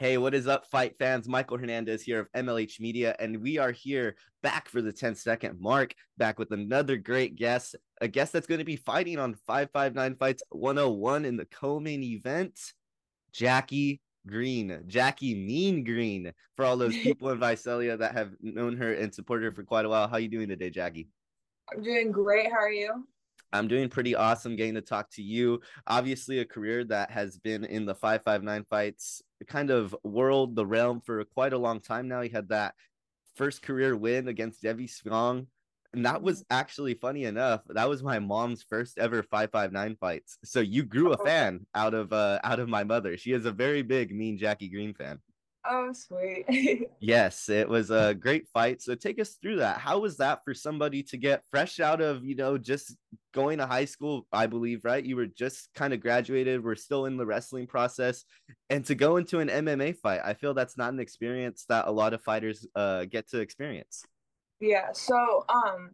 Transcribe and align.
Hey, 0.00 0.16
what 0.16 0.32
is 0.32 0.46
up, 0.46 0.64
fight 0.64 0.96
fans? 0.96 1.28
Michael 1.28 1.58
Hernandez 1.58 2.02
here 2.02 2.20
of 2.20 2.30
MLH 2.30 2.78
Media, 2.78 3.16
and 3.18 3.42
we 3.42 3.58
are 3.58 3.72
here 3.72 4.14
back 4.44 4.68
for 4.68 4.80
the 4.80 4.92
10 4.92 5.16
second 5.16 5.60
mark, 5.60 5.92
back 6.16 6.38
with 6.38 6.52
another 6.52 6.96
great 6.96 7.34
guest, 7.34 7.74
a 8.00 8.06
guest 8.06 8.32
that's 8.32 8.46
going 8.46 8.60
to 8.60 8.64
be 8.64 8.76
fighting 8.76 9.18
on 9.18 9.34
559 9.34 10.14
Fights 10.14 10.44
101 10.50 11.24
in 11.24 11.36
the 11.36 11.46
co 11.46 11.80
main 11.80 12.04
event, 12.04 12.60
Jacky 13.32 14.00
Green, 14.24 14.84
Jacky 14.86 15.34
Mean 15.34 15.82
Green, 15.82 16.32
for 16.54 16.64
all 16.64 16.76
those 16.76 16.96
people 17.02 17.30
in 17.30 17.40
Visalia 17.40 17.96
that 17.96 18.12
have 18.12 18.30
known 18.40 18.76
her 18.76 18.94
and 18.94 19.12
supported 19.12 19.46
her 19.46 19.52
for 19.52 19.64
quite 19.64 19.84
a 19.84 19.88
while. 19.88 20.06
How 20.06 20.14
are 20.14 20.20
you 20.20 20.28
doing 20.28 20.48
today, 20.48 20.70
Jacky? 20.70 21.08
I'm 21.72 21.82
doing 21.82 22.12
great. 22.12 22.52
How 22.52 22.58
are 22.58 22.70
you? 22.70 23.04
I'm 23.52 23.66
doing 23.66 23.88
pretty 23.88 24.14
awesome 24.14 24.54
getting 24.54 24.74
to 24.74 24.80
talk 24.80 25.10
to 25.12 25.22
you. 25.22 25.60
Obviously, 25.88 26.38
a 26.38 26.44
career 26.44 26.84
that 26.84 27.10
has 27.10 27.36
been 27.36 27.64
in 27.64 27.84
the 27.84 27.96
559 27.96 28.64
fights 28.70 29.22
kind 29.46 29.70
of 29.70 29.94
world, 30.02 30.56
the 30.56 30.66
realm 30.66 31.00
for 31.00 31.24
quite 31.24 31.52
a 31.52 31.58
long 31.58 31.80
time 31.80 32.08
now. 32.08 32.22
He 32.22 32.28
had 32.28 32.48
that 32.48 32.74
first 33.36 33.62
career 33.62 33.96
win 33.96 34.28
against 34.28 34.62
Devi 34.62 34.86
Strong. 34.86 35.46
And 35.94 36.04
that 36.04 36.22
was 36.22 36.44
actually 36.50 36.94
funny 36.94 37.24
enough. 37.24 37.62
That 37.68 37.88
was 37.88 38.02
my 38.02 38.18
mom's 38.18 38.62
first 38.62 38.98
ever 38.98 39.22
559 39.22 39.96
fights. 39.96 40.38
So 40.44 40.60
you 40.60 40.82
grew 40.82 41.12
a 41.12 41.16
oh. 41.18 41.24
fan 41.24 41.66
out 41.74 41.94
of 41.94 42.12
uh 42.12 42.40
out 42.44 42.60
of 42.60 42.68
my 42.68 42.84
mother. 42.84 43.16
She 43.16 43.32
is 43.32 43.46
a 43.46 43.52
very 43.52 43.82
big 43.82 44.14
mean 44.14 44.36
Jacky 44.36 44.68
Green 44.68 44.92
fan. 44.92 45.18
Oh, 45.66 45.92
sweet. 45.92 46.88
yes, 47.00 47.48
it 47.48 47.68
was 47.68 47.90
a 47.90 48.14
great 48.14 48.48
fight. 48.48 48.80
So 48.80 48.94
take 48.94 49.20
us 49.20 49.36
through 49.42 49.56
that. 49.56 49.78
How 49.78 49.98
was 49.98 50.16
that 50.18 50.40
for 50.44 50.54
somebody 50.54 51.02
to 51.04 51.16
get 51.16 51.42
fresh 51.50 51.80
out 51.80 52.00
of, 52.00 52.24
you 52.24 52.34
know, 52.36 52.56
just 52.56 52.96
going 53.34 53.58
to 53.58 53.66
high 53.66 53.84
school, 53.84 54.26
I 54.32 54.46
believe, 54.46 54.84
right? 54.84 55.04
You 55.04 55.16
were 55.16 55.26
just 55.26 55.68
kind 55.74 55.92
of 55.92 56.00
graduated, 56.00 56.64
we're 56.64 56.74
still 56.74 57.06
in 57.06 57.16
the 57.16 57.26
wrestling 57.26 57.66
process, 57.66 58.24
and 58.70 58.84
to 58.86 58.94
go 58.94 59.16
into 59.16 59.40
an 59.40 59.48
MMA 59.48 59.96
fight. 59.96 60.20
I 60.24 60.34
feel 60.34 60.54
that's 60.54 60.78
not 60.78 60.92
an 60.92 61.00
experience 61.00 61.64
that 61.68 61.88
a 61.88 61.92
lot 61.92 62.14
of 62.14 62.22
fighters 62.22 62.66
uh, 62.74 63.04
get 63.04 63.28
to 63.30 63.40
experience. 63.40 64.04
Yeah. 64.60 64.92
So, 64.92 65.44
um, 65.48 65.90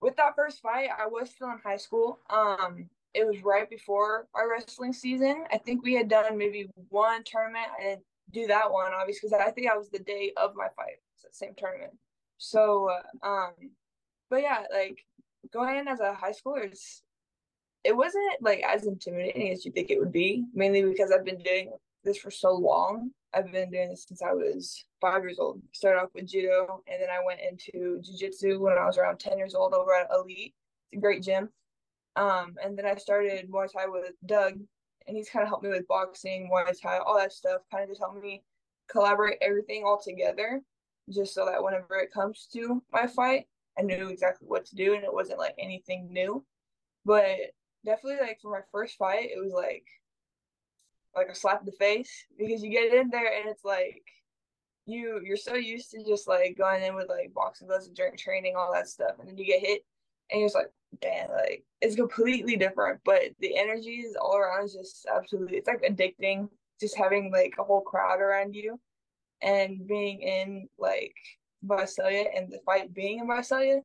with 0.00 0.16
that 0.16 0.34
first 0.34 0.60
fight, 0.60 0.88
I 0.98 1.06
was 1.06 1.30
still 1.30 1.50
in 1.50 1.58
high 1.64 1.76
school. 1.76 2.18
Um, 2.28 2.88
it 3.14 3.26
was 3.26 3.42
right 3.42 3.68
before 3.68 4.26
our 4.34 4.50
wrestling 4.50 4.92
season. 4.92 5.44
I 5.52 5.58
think 5.58 5.84
we 5.84 5.94
had 5.94 6.08
done 6.08 6.36
maybe 6.36 6.70
one 6.88 7.22
tournament. 7.24 7.66
I 7.78 7.82
didn't 7.82 8.04
do 8.30 8.46
that 8.46 8.70
one 8.72 8.92
obviously 8.98 9.28
because 9.28 9.44
I 9.46 9.50
think 9.50 9.68
I 9.70 9.76
was 9.76 9.90
the 9.90 9.98
day 9.98 10.32
of 10.36 10.54
my 10.54 10.68
fight, 10.76 10.96
same 11.32 11.54
tournament. 11.56 11.92
So, 12.38 12.90
uh, 12.90 13.26
um, 13.26 13.52
but 14.30 14.42
yeah, 14.42 14.64
like 14.72 15.04
going 15.52 15.78
in 15.78 15.88
as 15.88 16.00
a 16.00 16.14
high 16.14 16.32
schooler, 16.32 16.64
it's, 16.64 17.02
it 17.84 17.96
wasn't 17.96 18.24
like 18.40 18.62
as 18.62 18.86
intimidating 18.86 19.50
as 19.52 19.64
you 19.64 19.72
think 19.72 19.90
it 19.90 19.98
would 19.98 20.12
be. 20.12 20.44
Mainly 20.54 20.82
because 20.82 21.10
I've 21.10 21.24
been 21.24 21.42
doing 21.42 21.72
this 22.04 22.18
for 22.18 22.30
so 22.30 22.52
long. 22.52 23.10
I've 23.34 23.50
been 23.50 23.70
doing 23.70 23.90
this 23.90 24.04
since 24.06 24.22
I 24.22 24.32
was 24.32 24.84
five 25.00 25.22
years 25.22 25.38
old. 25.38 25.62
Started 25.72 26.00
off 26.00 26.10
with 26.14 26.28
judo, 26.28 26.82
and 26.86 27.00
then 27.00 27.08
I 27.10 27.24
went 27.24 27.40
into 27.40 28.00
jujitsu 28.00 28.60
when 28.60 28.78
I 28.78 28.86
was 28.86 28.98
around 28.98 29.18
ten 29.18 29.38
years 29.38 29.54
old 29.54 29.72
over 29.72 29.94
at 29.94 30.10
Elite. 30.12 30.54
It's 30.90 30.98
a 30.98 31.00
great 31.00 31.22
gym. 31.22 31.48
Um, 32.14 32.56
and 32.62 32.76
then 32.76 32.86
I 32.86 32.96
started 32.96 33.50
Muay 33.50 33.72
Thai 33.72 33.86
with 33.86 34.12
Doug 34.26 34.60
and 35.06 35.16
he's 35.16 35.28
kind 35.28 35.42
of 35.42 35.48
helped 35.48 35.64
me 35.64 35.70
with 35.70 35.86
boxing, 35.88 36.50
Muay 36.52 36.80
Thai, 36.80 36.98
all 36.98 37.18
that 37.18 37.32
stuff. 37.32 37.62
Kind 37.70 37.84
of 37.84 37.90
just 37.90 38.00
helped 38.00 38.22
me 38.22 38.42
collaborate 38.90 39.38
everything 39.40 39.84
all 39.84 40.00
together, 40.00 40.60
just 41.10 41.34
so 41.34 41.46
that 41.46 41.62
whenever 41.62 41.96
it 41.96 42.12
comes 42.12 42.48
to 42.52 42.82
my 42.92 43.06
fight, 43.06 43.46
I 43.78 43.82
knew 43.82 44.08
exactly 44.08 44.48
what 44.48 44.66
to 44.66 44.76
do, 44.76 44.94
and 44.94 45.04
it 45.04 45.12
wasn't 45.12 45.38
like 45.38 45.54
anything 45.58 46.12
new. 46.12 46.44
But 47.04 47.36
definitely, 47.84 48.20
like 48.20 48.40
for 48.40 48.50
my 48.50 48.62
first 48.70 48.96
fight, 48.96 49.30
it 49.30 49.42
was 49.42 49.52
like 49.52 49.86
like 51.16 51.28
a 51.28 51.34
slap 51.34 51.60
in 51.60 51.66
the 51.66 51.72
face 51.72 52.24
because 52.38 52.62
you 52.62 52.70
get 52.70 52.92
in 52.92 53.10
there 53.10 53.38
and 53.38 53.48
it's 53.48 53.64
like 53.64 54.02
you 54.86 55.20
you're 55.24 55.36
so 55.36 55.54
used 55.54 55.90
to 55.90 56.02
just 56.04 56.26
like 56.26 56.56
going 56.56 56.82
in 56.82 56.94
with 56.94 57.08
like 57.08 57.32
boxing 57.34 57.68
gloves 57.68 57.86
and 57.86 57.96
during 57.96 58.16
training 58.16 58.54
all 58.56 58.72
that 58.72 58.88
stuff 58.88 59.12
and 59.18 59.28
then 59.28 59.36
you 59.36 59.44
get 59.44 59.60
hit 59.60 59.84
and 60.32 60.40
you're 60.40 60.48
just 60.48 60.56
like 60.56 60.70
damn, 61.00 61.30
like 61.30 61.64
it's 61.80 61.96
completely 61.96 62.56
different. 62.56 63.00
But 63.04 63.22
the 63.40 63.56
energy 63.56 64.00
is 64.00 64.16
all 64.16 64.36
around 64.36 64.64
is 64.64 64.74
just 64.74 65.06
absolutely 65.14 65.58
it's 65.58 65.68
like 65.68 65.82
addicting. 65.82 66.48
Just 66.80 66.96
having 66.96 67.30
like 67.30 67.54
a 67.58 67.64
whole 67.64 67.80
crowd 67.80 68.20
around 68.20 68.54
you 68.54 68.80
and 69.40 69.86
being 69.86 70.20
in 70.20 70.68
like 70.78 71.14
Visalia 71.62 72.24
and 72.34 72.50
the 72.50 72.58
fight 72.66 72.92
being 72.92 73.20
in 73.20 73.28
Visalia, 73.28 73.82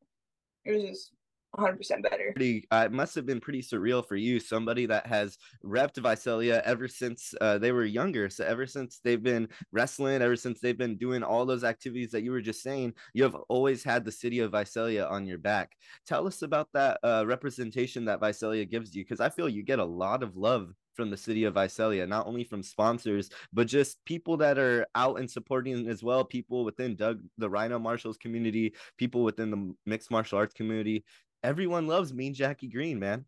it 0.66 0.72
was 0.72 0.84
just 0.84 1.12
100% 1.56 2.04
better. 2.04 2.32
Pretty, 2.36 2.68
uh, 2.72 2.84
it 2.86 2.92
must 2.92 3.16
have 3.16 3.26
been 3.26 3.40
pretty 3.40 3.62
surreal 3.62 4.06
for 4.06 4.16
you, 4.16 4.40
somebody 4.40 4.86
that 4.86 5.08
has 5.08 5.38
repped 5.64 5.98
Visalia 5.98 6.62
ever 6.66 6.88
since 6.88 7.34
uh, 7.42 7.58
they 7.58 7.72
were 7.72 7.86
younger. 7.86 8.30
So 8.30 8.46
ever 8.46 8.68
since 8.68 9.00
they've 9.04 9.22
been 9.22 9.48
wrestling, 9.72 10.22
ever 10.22 10.36
since 10.36 10.60
they've 10.60 10.78
been 10.78 10.98
doing 10.98 11.24
all 11.24 11.46
those 11.46 11.64
activities 11.64 12.12
that 12.12 12.24
you 12.24 12.32
were 12.32 12.42
just 12.42 12.62
saying, 12.62 12.94
you 13.14 13.24
have 13.24 13.36
always 13.50 13.84
had 13.84 14.06
the 14.06 14.12
city 14.12 14.40
of 14.40 14.52
Visalia 14.52 15.06
on 15.06 15.26
your 15.26 15.40
back. 15.40 15.72
Tell 16.06 16.28
us 16.28 16.42
about 16.42 16.70
that 16.74 17.00
uh, 17.04 17.24
representation 17.26 18.06
that 18.06 18.20
Visalia 18.20 18.66
gives 18.66 18.96
you, 18.96 19.04
because 19.04 19.22
I 19.22 19.30
feel 19.30 19.50
you 19.50 19.64
get 19.64 19.80
a 19.80 19.86
lot 19.86 20.24
of 20.24 20.36
love 20.36 20.74
from 20.98 21.10
the 21.12 21.16
city 21.16 21.44
of 21.44 21.54
Visalia, 21.54 22.06
not 22.08 22.26
only 22.26 22.44
from 22.44 22.64
sponsors, 22.64 23.30
but 23.54 23.68
just 23.68 24.04
people 24.04 24.36
that 24.38 24.58
are 24.58 24.86
out 24.96 25.20
and 25.20 25.30
supporting 25.30 25.88
as 25.88 26.04
well, 26.04 26.26
people 26.26 26.66
within 26.66 26.96
Doug, 26.96 27.22
the 27.38 27.50
Rhino 27.50 27.78
Marshall's 27.78 28.18
community, 28.18 28.74
people 28.98 29.24
within 29.24 29.52
the 29.52 29.76
mixed 29.86 30.10
martial 30.10 30.40
arts 30.40 30.56
community 30.56 31.06
everyone 31.44 31.88
loves 31.88 32.14
Mean 32.14 32.34
Jacky 32.34 32.68
Green, 32.68 33.00
man. 33.00 33.26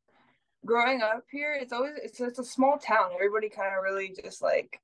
Growing 0.66 1.02
up 1.02 1.24
here, 1.31 1.58
it's 1.59 1.72
always 1.72 1.94
it's, 2.03 2.20
it's 2.20 2.40
a 2.40 2.44
small 2.44 2.78
town. 2.78 3.12
Everybody 3.16 3.50
kind 3.50 3.74
of 3.75 3.84
really 3.84 4.14
just 4.22 4.42
like 4.42 4.80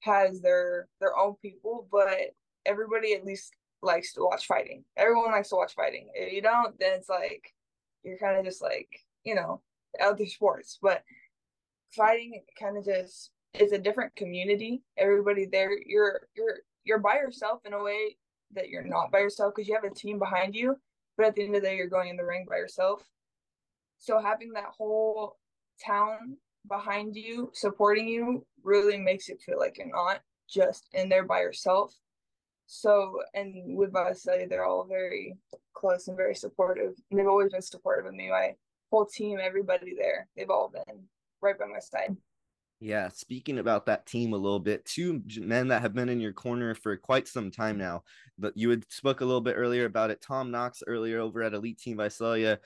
has 0.00 0.40
their 0.40 0.88
their 1.00 1.16
own 1.16 1.34
people, 1.42 1.86
but 1.92 2.34
everybody 2.64 3.12
at 3.12 3.26
least 3.26 3.52
likes 3.82 4.12
to 4.14 4.22
watch 4.22 4.46
fighting. 4.46 4.84
Everyone 4.96 5.30
likes 5.30 5.50
to 5.50 5.56
watch 5.56 5.74
fighting. 5.74 6.08
If 6.14 6.32
you 6.32 6.40
don't, 6.40 6.78
then 6.78 6.92
it's 6.94 7.08
like 7.08 7.54
you're 8.02 8.18
kind 8.18 8.38
of 8.38 8.44
just 8.44 8.62
like 8.62 8.88
you 9.24 9.34
know 9.34 9.60
other 10.00 10.26
sports. 10.26 10.78
But 10.80 11.02
fighting 11.94 12.42
kind 12.58 12.78
of 12.78 12.84
just 12.84 13.30
is 13.54 13.72
a 13.72 13.78
different 13.78 14.16
community. 14.16 14.82
Everybody 14.96 15.44
there, 15.44 15.70
you're 15.86 16.22
you're 16.34 16.60
you're 16.84 16.98
by 16.98 17.16
yourself 17.16 17.60
in 17.66 17.74
a 17.74 17.82
way 17.82 18.16
that 18.54 18.70
you're 18.70 18.82
not 18.82 19.12
by 19.12 19.18
yourself 19.18 19.52
because 19.54 19.68
you 19.68 19.74
have 19.74 19.84
a 19.84 19.94
team 19.94 20.18
behind 20.18 20.54
you 20.54 20.78
but 21.18 21.26
at 21.26 21.34
the 21.34 21.44
end 21.44 21.54
of 21.54 21.60
the 21.60 21.68
day 21.68 21.76
you're 21.76 21.88
going 21.88 22.08
in 22.08 22.16
the 22.16 22.24
ring 22.24 22.46
by 22.48 22.56
yourself. 22.56 23.04
So 23.98 24.18
having 24.18 24.52
that 24.52 24.72
whole 24.78 25.36
town 25.84 26.38
behind 26.66 27.16
you 27.16 27.50
supporting 27.52 28.08
you 28.08 28.46
really 28.62 28.96
makes 28.96 29.28
it 29.28 29.42
feel 29.42 29.58
like 29.58 29.76
you're 29.76 29.88
not 29.88 30.20
just 30.48 30.88
in 30.94 31.10
there 31.10 31.24
by 31.24 31.40
yourself. 31.40 31.94
So 32.66 33.20
and 33.34 33.76
with 33.76 33.92
Visalia, 33.92 34.48
they're 34.48 34.64
all 34.64 34.84
very 34.84 35.36
close 35.74 36.08
and 36.08 36.16
very 36.16 36.34
supportive. 36.34 36.94
And 37.10 37.18
they've 37.18 37.26
always 37.26 37.52
been 37.52 37.62
supportive 37.62 38.06
of 38.06 38.14
me. 38.14 38.30
My 38.30 38.54
whole 38.90 39.06
team 39.06 39.38
everybody 39.40 39.94
there 39.96 40.28
they've 40.36 40.50
all 40.50 40.70
been 40.72 41.04
right 41.40 41.58
by 41.58 41.66
my 41.66 41.78
side 41.78 42.16
yeah, 42.80 43.08
speaking 43.08 43.58
about 43.58 43.86
that 43.86 44.06
team 44.06 44.32
a 44.32 44.36
little 44.36 44.60
bit, 44.60 44.84
two 44.84 45.22
men 45.36 45.68
that 45.68 45.82
have 45.82 45.94
been 45.94 46.08
in 46.08 46.20
your 46.20 46.32
corner 46.32 46.74
for 46.74 46.96
quite 46.96 47.26
some 47.26 47.50
time 47.50 47.76
now. 47.76 48.04
But 48.38 48.56
you 48.56 48.70
had 48.70 48.84
spoke 48.88 49.20
a 49.20 49.24
little 49.24 49.40
bit 49.40 49.56
earlier 49.56 49.84
about 49.84 50.10
it. 50.10 50.20
Tom 50.20 50.50
Knox 50.50 50.82
earlier 50.86 51.18
over 51.18 51.42
at 51.42 51.54
Elite 51.54 51.78
Team 51.78 51.96
Visalia, 51.96 52.60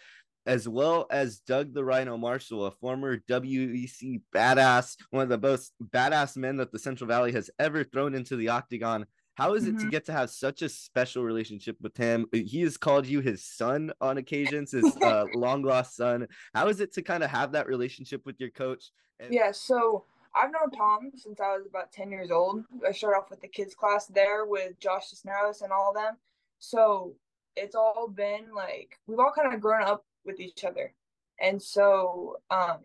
as 0.45 0.69
well 0.69 1.07
as 1.11 1.39
Doug 1.39 1.73
the 1.73 1.85
Rhino 1.85 2.19
Marshall, 2.19 2.67
a 2.67 2.71
former 2.73 3.19
WEC 3.29 4.21
badass, 4.35 4.97
one 5.11 5.23
of 5.23 5.29
the 5.29 5.39
most 5.39 5.73
badass 5.83 6.37
men 6.37 6.59
that 6.59 6.73
the 6.73 6.79
Central 6.79 7.09
Valley 7.09 7.33
has 7.33 7.49
ever 7.59 7.83
thrown 7.83 8.15
into 8.15 8.37
the 8.37 8.49
octagon. 8.49 9.07
How 9.35 9.55
is 9.55 9.67
it 9.67 9.77
mm-hmm. 9.77 9.85
to 9.85 9.91
get 9.91 10.05
to 10.07 10.13
have 10.13 10.31
such 10.31 10.63
a 10.63 10.69
special 10.69 11.25
relationship 11.25 11.77
with 11.81 11.97
him? 11.97 12.27
He 12.33 12.61
has 12.63 12.77
called 12.77 13.07
you 13.07 13.21
his 13.21 13.45
son 13.45 13.93
on 14.01 14.19
occasions, 14.19 14.73
his 14.73 14.97
uh, 14.99 15.25
long 15.35 15.63
lost 15.63 15.97
son. 15.97 16.27
How 16.55 16.69
is 16.69 16.81
it 16.81 16.93
to 16.95 17.03
kind 17.03 17.23
of 17.23 17.31
have 17.31 17.53
that 17.53 17.67
relationship 17.67 18.27
with 18.27 18.39
your 18.39 18.51
coach? 18.51 18.91
And- 19.21 19.33
yeah, 19.33 19.53
so 19.53 20.05
I've 20.35 20.53
known 20.53 20.71
Tom 20.71 21.11
since 21.15 21.41
I 21.41 21.57
was 21.57 21.67
about 21.67 21.93
10 21.93 22.11
years 22.11 22.31
old. 22.31 22.65
I 22.87 22.93
started 22.93 23.19
off 23.19 23.31
with 23.31 23.41
the 23.41 23.49
kids 23.49 23.75
class 23.75 24.07
there 24.07 24.47
with 24.47 24.79
Josh 24.81 25.09
Cisneros 25.09 25.63
and 25.63 25.73
all 25.73 25.91
of 25.91 25.95
them. 25.95 26.17
So 26.59 27.15
it's 27.57 27.75
all 27.75 28.09
been 28.09 28.47
like 28.55 28.99
we've 29.07 29.19
all 29.19 29.33
kind 29.35 29.53
of 29.53 29.61
grown 29.61 29.83
up 29.83 30.05
with 30.25 30.41
each 30.41 30.65
other. 30.65 30.95
And 31.41 31.61
so 31.61 32.37
um 32.51 32.79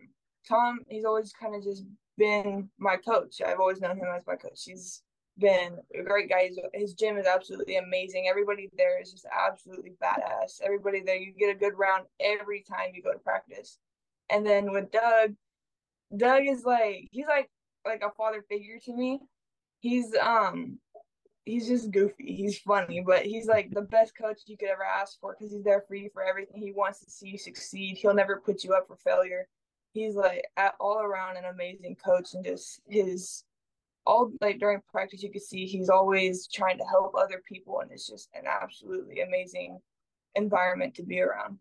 Tom, 0.46 0.80
he's 0.88 1.04
always 1.04 1.32
kind 1.32 1.54
of 1.54 1.62
just 1.62 1.84
been 2.16 2.68
my 2.78 2.96
coach. 2.96 3.40
I've 3.44 3.60
always 3.60 3.80
known 3.80 3.96
him 3.96 4.08
as 4.14 4.26
my 4.26 4.36
coach. 4.36 4.62
He's 4.64 5.02
been 5.38 5.78
a 5.98 6.02
great 6.02 6.28
guy. 6.28 6.48
His, 6.48 6.58
his 6.74 6.94
gym 6.94 7.16
is 7.16 7.26
absolutely 7.26 7.76
amazing. 7.76 8.26
Everybody 8.28 8.70
there 8.76 9.00
is 9.00 9.10
just 9.10 9.26
absolutely 9.26 9.92
badass. 10.02 10.60
Everybody 10.62 11.00
there, 11.00 11.16
you 11.16 11.32
get 11.38 11.54
a 11.54 11.58
good 11.58 11.78
round 11.78 12.04
every 12.20 12.62
time 12.68 12.90
you 12.94 13.02
go 13.02 13.12
to 13.12 13.18
practice. 13.18 13.78
And 14.30 14.44
then 14.46 14.72
with 14.72 14.90
Doug, 14.90 15.34
Doug 16.16 16.42
is 16.46 16.64
like 16.64 17.08
he's 17.10 17.26
like 17.26 17.50
like 17.86 18.02
a 18.02 18.10
father 18.16 18.44
figure 18.48 18.78
to 18.84 18.94
me. 18.94 19.20
He's 19.80 20.14
um 20.16 20.78
he's 21.44 21.66
just 21.66 21.90
goofy. 21.90 22.34
He's 22.34 22.58
funny, 22.58 23.02
but 23.04 23.24
he's 23.24 23.46
like 23.46 23.70
the 23.70 23.82
best 23.82 24.16
coach 24.16 24.42
you 24.46 24.56
could 24.56 24.68
ever 24.68 24.84
ask 24.84 25.18
for 25.20 25.34
because 25.38 25.52
he's 25.52 25.64
there 25.64 25.84
for 25.88 25.94
you 25.94 26.10
for 26.12 26.22
everything. 26.22 26.60
He 26.60 26.72
wants 26.72 27.04
to 27.04 27.10
see 27.10 27.28
you 27.28 27.38
succeed. 27.38 27.96
He'll 27.96 28.14
never 28.14 28.42
put 28.44 28.64
you 28.64 28.74
up 28.74 28.86
for 28.86 28.96
failure. 28.96 29.48
He's 29.92 30.14
like 30.14 30.44
all 30.78 31.00
around 31.00 31.36
an 31.36 31.44
amazing 31.46 31.96
coach 32.04 32.34
and 32.34 32.44
just 32.44 32.80
his 32.88 33.44
all 34.08 34.32
like 34.40 34.58
during 34.58 34.80
practice 34.90 35.22
you 35.22 35.30
could 35.30 35.42
see 35.42 35.66
he's 35.66 35.90
always 35.90 36.48
trying 36.48 36.78
to 36.78 36.84
help 36.84 37.14
other 37.14 37.42
people 37.46 37.80
and 37.80 37.92
it's 37.92 38.06
just 38.06 38.30
an 38.34 38.44
absolutely 38.46 39.20
amazing 39.20 39.78
environment 40.34 40.94
to 40.94 41.02
be 41.02 41.20
around. 41.20 41.58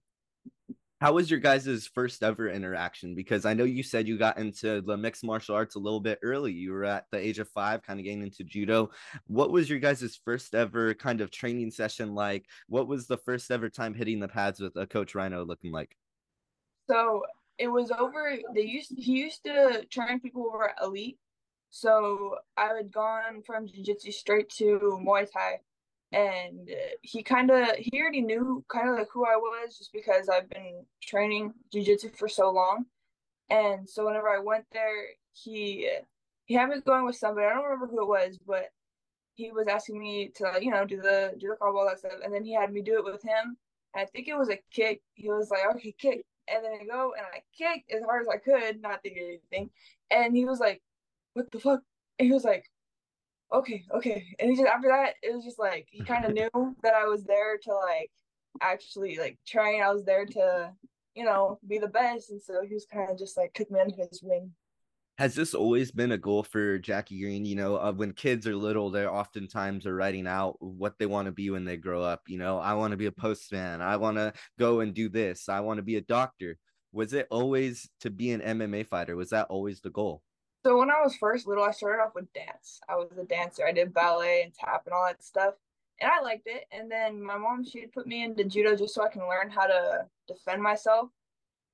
How 1.00 1.14
was 1.14 1.30
your 1.30 1.40
guys' 1.40 1.88
first 1.94 2.24
ever 2.24 2.50
interaction? 2.50 3.14
Because 3.14 3.46
i 3.46 3.54
know 3.54 3.66
you 3.66 3.84
said 3.84 4.08
you 4.08 4.18
got 4.18 4.40
into 4.40 4.82
the 4.82 4.98
mixed 4.98 5.24
martial 5.24 5.56
arts 5.56 5.76
a 5.76 5.80
little 5.80 6.00
bit 6.00 6.18
early. 6.24 6.54
You 6.54 6.72
were 6.72 6.86
at 6.86 7.06
the 7.12 7.20
age 7.20 7.38
of 7.38 7.50
five 7.50 7.84
kind 7.84 8.00
of 8.00 8.06
getting 8.06 8.24
into 8.24 8.44
judo. 8.44 8.90
What 9.28 9.52
was 9.52 9.70
your 9.70 9.80
guys' 9.80 10.20
first 10.26 10.56
ever 10.56 10.96
kind 10.96 11.22
of 11.22 11.30
training 11.30 11.70
session 11.70 12.16
like? 12.16 12.46
What 12.68 12.88
was 12.88 13.06
the 13.06 13.18
first 13.18 13.52
ever 13.52 13.70
time 13.70 13.94
hitting 13.94 14.20
the 14.20 14.28
pads 14.28 14.60
with 14.60 14.76
a 14.76 14.88
coach 14.88 15.14
rhino 15.14 15.46
looking 15.46 15.72
like? 15.72 15.96
So 16.90 17.24
it 17.60 17.68
was 17.68 17.92
over 17.92 18.38
they 18.56 18.62
used 18.62 18.94
he 18.98 19.20
used 19.20 19.44
to 19.44 19.86
train 19.92 20.20
people 20.20 20.48
over 20.48 20.70
at 20.70 20.78
elite 20.82 21.18
so 21.70 22.38
I 22.56 22.74
had 22.76 22.92
gone 22.92 23.44
from 23.46 23.68
jiu-jitsu 23.68 24.12
straight 24.12 24.50
to 24.58 25.00
Muay 25.04 25.28
Thai 25.32 25.60
and 26.12 26.70
he 27.02 27.22
kind 27.22 27.52
of 27.52 27.68
he 27.78 28.00
already 28.02 28.22
knew 28.22 28.64
kind 28.70 28.90
of 28.90 28.98
like 28.98 29.10
who 29.12 29.26
I 29.26 29.36
was 29.36 29.78
just 29.78 29.92
because 29.92 30.30
I've 30.30 30.50
been 30.50 30.86
training 31.04 31.54
jiu-jitsu 31.72 32.12
for 32.18 32.30
so 32.30 32.50
long. 32.50 32.86
And 33.50 33.90
so 33.90 34.06
whenever 34.06 34.30
I 34.30 34.40
went 34.40 34.66
there, 34.72 35.08
he 35.34 35.90
he 36.46 36.54
had 36.56 36.70
me 36.70 36.78
going 36.86 37.06
with 37.06 37.18
somebody. 37.18 37.48
I 37.48 37.54
don't 37.54 37.64
remember 37.64 37.88
who 37.88 38.02
it 38.02 38.08
was, 38.08 38.38
but 38.46 38.70
he 39.36 39.52
was 39.52 39.68
asking 39.68 40.00
me 40.00 40.32
to 40.36 40.60
you 40.62 40.72
know, 40.72 40.86
do 40.86 40.98
the 41.02 41.36
do 41.40 41.48
the 41.48 41.56
carb, 41.56 41.76
all 41.76 41.86
that 41.88 42.00
stuff. 42.00 42.14
And 42.24 42.34
then 42.34 42.44
he 42.46 42.54
had 42.54 42.72
me 42.72 42.82
do 42.82 42.98
it 42.98 43.06
with 43.06 43.22
him. 43.24 43.58
I 43.96 44.06
think 44.06 44.28
it 44.28 44.38
was 44.38 44.50
a 44.50 44.60
kick. 44.72 45.02
He 45.16 45.30
was 45.30 45.50
like, 45.52 45.62
okay, 45.76 45.94
kick. 46.00 46.26
And 46.48 46.64
then 46.64 46.72
I 46.82 46.86
go 46.86 47.14
and 47.18 47.26
I 47.34 47.42
kick 47.58 47.84
as 47.94 48.02
hard 48.04 48.22
as 48.22 48.28
I 48.30 48.38
could, 48.38 48.82
not 48.82 49.02
thinking 49.04 49.40
anything. 49.52 49.70
And 50.10 50.36
he 50.36 50.46
was 50.46 50.60
like, 50.60 50.82
what 51.38 51.52
the 51.52 51.60
fuck? 51.60 51.82
And 52.20 52.28
he 52.28 52.34
was 52.34 52.44
like, 52.44 52.66
okay, 53.54 53.84
okay. 53.94 54.26
And 54.40 54.50
he 54.50 54.58
just 54.58 54.68
after 54.68 54.90
that, 54.90 55.14
it 55.22 55.34
was 55.34 55.46
just 55.46 55.60
like 55.60 55.88
he 55.90 56.04
kind 56.04 56.26
of 56.26 56.34
knew 56.34 56.76
that 56.84 56.96
I 56.96 57.06
was 57.06 57.24
there 57.24 57.58
to 57.64 57.74
like 57.74 58.10
actually 58.62 59.18
like 59.18 59.38
train. 59.48 59.82
I 59.82 59.92
was 59.92 60.04
there 60.04 60.26
to, 60.26 60.72
you 61.16 61.24
know, 61.24 61.60
be 61.68 61.78
the 61.78 61.88
best. 61.88 62.32
And 62.32 62.42
so 62.42 62.62
he 62.68 62.74
was 62.74 62.88
kind 62.92 63.12
of 63.12 63.18
just 63.18 63.38
like 63.38 63.54
took 63.54 63.72
me 63.72 63.80
under 63.80 63.96
his 63.96 64.22
wing. 64.24 64.52
Has 65.20 65.34
this 65.34 65.56
always 65.56 65.92
been 65.92 66.12
a 66.12 66.18
goal 66.18 66.44
for 66.44 66.78
Jacky 66.78 67.20
Green? 67.20 67.44
You 67.44 67.56
know, 67.56 67.78
uh, 67.78 67.92
when 67.92 68.14
kids 68.14 68.46
are 68.46 68.56
little, 68.56 68.92
they're 68.92 69.12
oftentimes 69.12 69.88
are 69.88 69.96
writing 69.96 70.28
out 70.28 70.58
what 70.60 70.94
they 71.00 71.08
want 71.08 71.26
to 71.26 71.32
be 71.32 71.50
when 71.50 71.66
they 71.66 71.76
grow 71.76 72.04
up. 72.04 72.22
You 72.28 72.38
know, 72.38 72.60
I 72.60 72.74
want 72.74 72.92
to 72.92 72.98
be 72.98 73.08
a 73.08 73.12
postman. 73.12 73.82
I 73.82 73.98
want 73.98 74.18
to 74.18 74.34
go 74.60 74.82
and 74.82 74.94
do 74.94 75.10
this. 75.10 75.50
I 75.50 75.62
want 75.62 75.78
to 75.78 75.84
be 75.84 75.96
a 75.96 76.02
doctor. 76.02 76.58
Was 76.92 77.14
it 77.14 77.26
always 77.32 77.90
to 78.02 78.12
be 78.12 78.32
an 78.32 78.42
MMA 78.42 78.86
fighter? 78.86 79.16
Was 79.16 79.32
that 79.32 79.48
always 79.50 79.82
the 79.82 79.90
goal? 79.90 80.22
So 80.66 80.78
when 80.78 80.90
I 80.92 81.02
was 81.02 81.16
first 81.16 81.48
little, 81.48 81.64
I 81.64 81.72
started 81.72 82.02
off 82.02 82.16
with 82.16 82.32
dance. 82.34 82.80
I 82.90 82.96
was 82.96 83.18
a 83.18 83.24
dancer. 83.24 83.66
I 83.66 83.72
did 83.72 83.94
ballet 83.94 84.44
and 84.44 84.54
tap 84.54 84.84
and 84.86 84.94
all 84.94 85.06
that 85.06 85.24
stuff, 85.24 85.54
and 86.02 86.10
I 86.12 86.22
liked 86.22 86.48
it. 86.48 86.66
And 86.72 86.92
then 86.92 87.22
my 87.24 87.38
mom 87.38 87.64
she 87.64 87.88
put 87.88 88.08
me 88.08 88.24
into 88.24 88.44
judo 88.44 88.76
just 88.76 88.94
so 88.96 89.04
I 89.04 89.10
can 89.10 89.28
learn 89.28 89.50
how 89.50 89.68
to 89.68 90.06
defend 90.28 90.62
myself. 90.62 91.10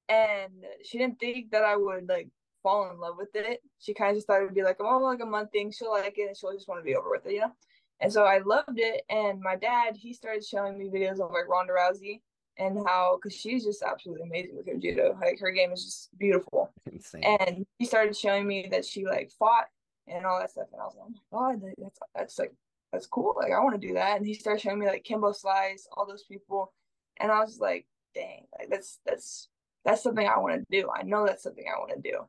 And 0.09 0.51
she 0.83 0.97
didn't 0.97 1.19
think 1.19 1.51
that 1.51 1.63
I 1.63 1.75
would 1.75 2.07
like 2.09 2.29
fall 2.61 2.89
in 2.91 2.99
love 2.99 3.15
with 3.17 3.35
it. 3.35 3.61
She 3.79 3.93
kind 3.93 4.11
of 4.11 4.17
just 4.17 4.27
thought 4.27 4.41
it 4.41 4.45
would 4.45 4.55
be 4.55 4.63
like 4.63 4.77
oh 4.79 4.99
like 4.99 5.21
a 5.21 5.25
month 5.25 5.51
thing. 5.51 5.71
She'll 5.71 5.91
like 5.91 6.17
it 6.17 6.27
and 6.27 6.37
she'll 6.37 6.53
just 6.53 6.67
want 6.67 6.81
to 6.81 6.85
be 6.85 6.95
over 6.95 7.09
with 7.09 7.25
it, 7.25 7.33
you 7.33 7.41
know. 7.41 7.53
And 7.99 8.11
so 8.11 8.23
I 8.25 8.39
loved 8.39 8.77
it. 8.77 9.03
And 9.09 9.39
my 9.41 9.55
dad 9.55 9.95
he 9.95 10.13
started 10.13 10.45
showing 10.45 10.77
me 10.77 10.89
videos 10.89 11.19
of 11.19 11.31
like 11.31 11.47
Ronda 11.49 11.73
Rousey 11.73 12.21
and 12.57 12.77
how 12.85 13.17
because 13.17 13.37
she's 13.37 13.63
just 13.63 13.83
absolutely 13.83 14.23
amazing 14.23 14.55
with 14.55 14.67
her 14.67 14.77
judo. 14.77 15.17
Like 15.19 15.39
her 15.39 15.51
game 15.51 15.71
is 15.71 15.83
just 15.83 16.17
beautiful. 16.17 16.71
Insane. 16.91 17.23
And 17.23 17.65
he 17.79 17.85
started 17.85 18.15
showing 18.15 18.47
me 18.47 18.67
that 18.71 18.85
she 18.85 19.05
like 19.05 19.31
fought 19.37 19.65
and 20.07 20.25
all 20.25 20.39
that 20.39 20.51
stuff, 20.51 20.67
and 20.71 20.81
I 20.81 20.85
was 20.85 20.95
like, 20.99 21.09
oh 21.31 21.53
my 21.53 21.55
god, 21.55 21.73
that's 21.77 21.99
that's 22.15 22.39
like 22.39 22.53
that's 22.91 23.07
cool. 23.07 23.35
Like 23.37 23.51
I 23.51 23.59
want 23.59 23.79
to 23.79 23.87
do 23.87 23.93
that. 23.95 24.17
And 24.17 24.25
he 24.25 24.33
started 24.33 24.61
showing 24.61 24.79
me 24.79 24.87
like 24.87 25.03
Kimbo 25.03 25.31
Slice, 25.31 25.87
all 25.95 26.05
those 26.05 26.23
people, 26.23 26.73
and 27.19 27.31
I 27.31 27.39
was 27.39 27.59
like, 27.59 27.85
dang, 28.13 28.45
like 28.57 28.69
that's 28.69 28.99
that's 29.05 29.49
that's 29.85 30.03
something 30.03 30.27
I 30.27 30.39
want 30.39 30.55
to 30.55 30.81
do. 30.81 30.89
I 30.89 31.03
know 31.03 31.25
that's 31.25 31.43
something 31.43 31.65
I 31.67 31.79
want 31.79 31.91
to 31.91 32.11
do. 32.11 32.19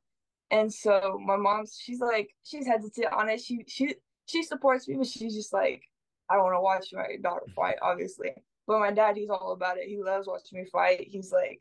And 0.50 0.72
so 0.72 1.20
my 1.24 1.36
mom, 1.36 1.64
she's 1.66 2.00
like, 2.00 2.34
she's 2.44 2.66
hesitant 2.66 3.12
on 3.12 3.28
it. 3.28 3.40
She 3.40 3.64
she 3.68 3.94
she 4.26 4.42
supports 4.42 4.88
me, 4.88 4.96
but 4.96 5.06
she's 5.06 5.34
just 5.34 5.52
like, 5.52 5.82
I 6.28 6.34
don't 6.34 6.44
want 6.44 6.54
to 6.54 6.60
watch 6.60 6.88
my 6.92 7.16
daughter 7.22 7.46
fight, 7.54 7.76
obviously. 7.82 8.30
But 8.66 8.80
my 8.80 8.90
dad, 8.90 9.16
he's 9.16 9.30
all 9.30 9.52
about 9.52 9.78
it. 9.78 9.88
He 9.88 10.02
loves 10.02 10.26
watching 10.26 10.58
me 10.58 10.66
fight. 10.72 11.06
He's 11.10 11.32
like, 11.32 11.60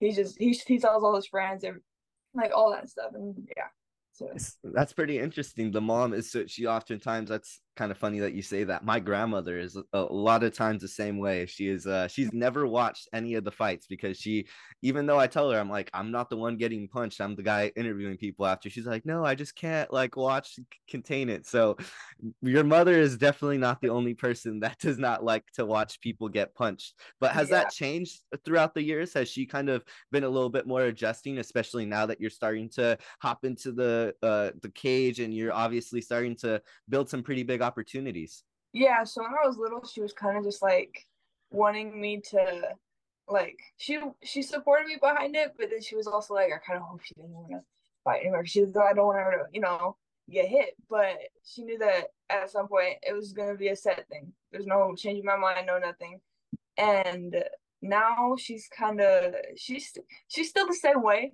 he 0.00 0.12
just 0.12 0.38
he 0.38 0.52
he 0.52 0.78
tells 0.78 1.04
all 1.04 1.14
his 1.14 1.26
friends 1.26 1.64
and 1.64 1.80
like 2.34 2.50
all 2.54 2.70
that 2.72 2.88
stuff. 2.88 3.12
And 3.14 3.36
yeah, 3.56 3.68
so 4.12 4.28
that's 4.64 4.92
pretty 4.92 5.18
interesting. 5.18 5.70
The 5.70 5.80
mom 5.80 6.12
is 6.12 6.30
so 6.30 6.46
she 6.46 6.66
oftentimes 6.66 7.28
that's 7.28 7.60
kind 7.76 7.90
of 7.90 7.98
funny 7.98 8.18
that 8.20 8.34
you 8.34 8.42
say 8.42 8.64
that. 8.64 8.84
My 8.84 9.00
grandmother 9.00 9.58
is 9.58 9.78
a, 9.92 10.00
lot 10.02 10.42
of 10.42 10.52
times 10.52 10.82
the 10.82 10.88
same 10.88 11.18
way. 11.18 11.46
She 11.46 11.68
is 11.68 11.86
uh 11.86 12.08
she's 12.08 12.32
never 12.32 12.66
watched 12.66 13.08
any 13.12 13.34
of 13.34 13.44
the 13.44 13.50
fights 13.50 13.86
because 13.86 14.18
she 14.18 14.46
even 14.82 15.06
though 15.06 15.18
I 15.18 15.26
tell 15.26 15.50
her 15.50 15.58
I'm 15.58 15.70
like 15.70 15.90
I'm 15.94 16.10
not 16.10 16.30
the 16.30 16.36
one 16.36 16.56
getting 16.56 16.88
punched, 16.88 17.20
I'm 17.20 17.36
the 17.36 17.42
guy 17.42 17.72
interviewing 17.76 18.16
people 18.16 18.46
after. 18.46 18.68
She's 18.68 18.86
like, 18.86 19.06
"No, 19.06 19.24
I 19.24 19.34
just 19.34 19.54
can't 19.54 19.92
like 19.92 20.16
watch 20.16 20.58
contain 20.88 21.28
it." 21.28 21.46
So 21.46 21.76
your 22.42 22.64
mother 22.64 22.98
is 22.98 23.16
definitely 23.16 23.58
not 23.58 23.80
the 23.80 23.90
only 23.90 24.14
person 24.14 24.60
that 24.60 24.78
does 24.78 24.98
not 24.98 25.24
like 25.24 25.44
to 25.54 25.64
watch 25.64 26.00
people 26.00 26.28
get 26.28 26.54
punched. 26.54 26.94
But 27.20 27.32
has 27.32 27.50
yeah. 27.50 27.62
that 27.62 27.72
changed 27.72 28.20
throughout 28.44 28.74
the 28.74 28.82
years? 28.82 29.12
Has 29.14 29.28
she 29.28 29.46
kind 29.46 29.68
of 29.68 29.84
been 30.10 30.24
a 30.24 30.28
little 30.28 30.50
bit 30.50 30.66
more 30.66 30.82
adjusting 30.82 31.38
especially 31.38 31.86
now 31.86 32.06
that 32.06 32.20
you're 32.20 32.30
starting 32.30 32.68
to 32.68 32.98
hop 33.20 33.44
into 33.44 33.72
the 33.72 34.14
uh 34.22 34.50
the 34.62 34.70
cage 34.70 35.20
and 35.20 35.34
you're 35.34 35.52
obviously 35.52 36.00
starting 36.00 36.36
to 36.36 36.60
build 36.88 37.08
some 37.08 37.22
pretty 37.22 37.42
big 37.42 37.59
opportunities? 37.60 38.44
Yeah, 38.72 39.04
so 39.04 39.22
when 39.22 39.32
I 39.32 39.46
was 39.46 39.56
little, 39.58 39.84
she 39.84 40.00
was 40.00 40.12
kind 40.12 40.36
of 40.36 40.44
just 40.44 40.62
like 40.62 41.06
wanting 41.50 42.00
me 42.00 42.20
to 42.30 42.76
like 43.28 43.58
she 43.76 44.00
she 44.22 44.42
supported 44.42 44.86
me 44.86 44.96
behind 45.00 45.36
it, 45.36 45.54
but 45.58 45.70
then 45.70 45.82
she 45.82 45.96
was 45.96 46.06
also 46.06 46.34
like, 46.34 46.50
I 46.52 46.58
kind 46.58 46.78
of 46.78 46.86
hope 46.88 47.02
she 47.02 47.14
didn't 47.14 47.30
want 47.30 47.50
to 47.50 47.60
fight 48.04 48.22
anymore. 48.22 48.44
She 48.44 48.60
was 48.60 48.74
like, 48.74 48.90
I 48.90 48.92
don't 48.94 49.06
want 49.06 49.18
her 49.18 49.30
to, 49.32 49.44
you 49.52 49.60
know, 49.60 49.96
get 50.30 50.48
hit. 50.48 50.74
But 50.88 51.16
she 51.44 51.62
knew 51.62 51.78
that 51.78 52.08
at 52.28 52.50
some 52.50 52.68
point 52.68 52.98
it 53.02 53.12
was 53.14 53.32
gonna 53.32 53.54
be 53.54 53.68
a 53.68 53.76
set 53.76 54.06
thing. 54.08 54.32
There's 54.52 54.66
no 54.66 54.94
changing 54.96 55.24
my 55.24 55.36
mind, 55.36 55.66
no 55.66 55.78
nothing. 55.78 56.20
And 56.76 57.42
now 57.82 58.36
she's 58.38 58.68
kind 58.76 59.00
of 59.00 59.34
she's 59.56 59.96
she's 60.28 60.48
still 60.48 60.66
the 60.66 60.74
same 60.74 61.02
way, 61.02 61.32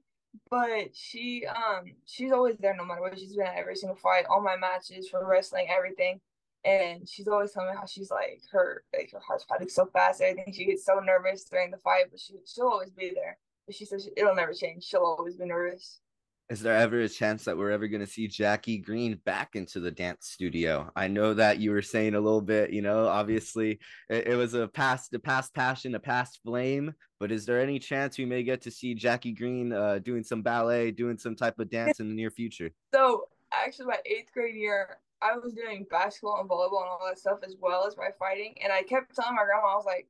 but 0.51 0.95
she 0.95 1.47
um 1.47 1.85
she's 2.07 2.33
always 2.33 2.57
there 2.59 2.75
no 2.77 2.85
matter 2.85 3.01
what. 3.01 3.19
She's 3.19 3.37
been 3.37 3.47
at 3.47 3.57
every 3.57 3.77
single 3.77 3.97
fight, 3.97 4.27
all 4.31 4.43
my 4.43 4.57
matches 4.57 5.09
for 5.09 5.27
wrestling, 5.27 5.67
everything 5.71 6.21
and 6.67 7.09
she's 7.09 7.29
always 7.29 7.53
telling 7.53 7.71
me 7.71 7.77
how 7.77 7.87
she's 7.87 8.11
like 8.11 8.43
her 8.51 8.83
like 8.93 9.11
her 9.13 9.21
heart's 9.21 9.47
beating 9.51 9.69
so 9.69 9.87
fast. 9.87 10.21
Everything 10.21 10.53
she 10.53 10.67
gets 10.67 10.85
so 10.85 10.99
nervous 10.99 11.45
during 11.45 11.71
the 11.71 11.79
fight, 11.79 12.07
but 12.11 12.21
she 12.21 12.35
she'll 12.45 12.67
always 12.67 12.91
be 12.91 13.13
there. 13.15 13.39
But 13.67 13.77
she 13.77 13.85
says 13.85 14.09
it'll 14.17 14.35
never 14.35 14.53
change. 14.53 14.85
She'll 14.85 15.01
always 15.19 15.37
be 15.37 15.47
nervous. 15.47 16.01
Is 16.49 16.63
there 16.63 16.77
ever 16.77 17.01
a 17.01 17.09
chance 17.09 17.45
that 17.45 17.59
we're 17.59 17.73
ever 17.73 17.89
going 17.89 18.05
to 18.05 18.07
see 18.07 18.29
Jacky 18.29 18.79
Green 18.79 19.19
back 19.25 19.57
into 19.57 19.81
the 19.81 19.91
dance 19.91 20.29
studio? 20.29 20.89
I 20.95 21.09
know 21.09 21.35
that 21.35 21.59
you 21.59 21.73
were 21.73 21.83
saying 21.83 22.15
a 22.15 22.21
little 22.21 22.41
bit, 22.41 22.71
you 22.71 22.83
know, 22.83 23.09
obviously 23.09 23.81
it, 24.09 24.29
it 24.29 24.37
was 24.37 24.55
a 24.55 24.69
past, 24.69 25.13
a 25.15 25.19
past 25.19 25.53
passion, 25.55 25.97
a 25.97 25.99
past 25.99 26.39
flame. 26.45 26.95
But 27.19 27.33
is 27.33 27.47
there 27.47 27.61
any 27.61 27.81
chance 27.81 28.17
we 28.17 28.27
may 28.27 28.45
get 28.45 28.63
to 28.63 28.71
see 28.71 28.95
Jacky 28.95 29.33
Green 29.33 29.73
uh, 29.73 29.99
doing 29.99 30.23
some 30.23 30.43
ballet, 30.43 30.93
doing 30.93 31.19
some 31.19 31.35
type 31.35 31.59
of 31.59 31.69
dance 31.69 31.99
in 31.99 32.09
the 32.09 32.15
near 32.15 32.31
future? 32.31 32.71
So 32.95 33.25
actually, 33.53 33.87
my 33.87 33.99
eighth 34.07 34.33
grade 34.33 34.55
year, 34.55 34.99
I 35.23 35.37
was 35.37 35.53
doing 35.53 35.85
basketball 35.91 36.39
and 36.41 36.49
volleyball 36.49 36.83
and 36.83 36.91
all 36.91 37.07
that 37.09 37.19
stuff 37.19 37.39
as 37.45 37.57
well 37.61 37.87
as 37.89 37.97
my 37.97 38.11
fighting. 38.21 38.55
And 38.63 38.73
I 38.73 38.83
kept 38.83 39.17
telling 39.17 39.35
my 39.35 39.45
grandma, 39.45 39.73
I 39.73 39.77
was 39.77 39.87
like, 39.87 40.07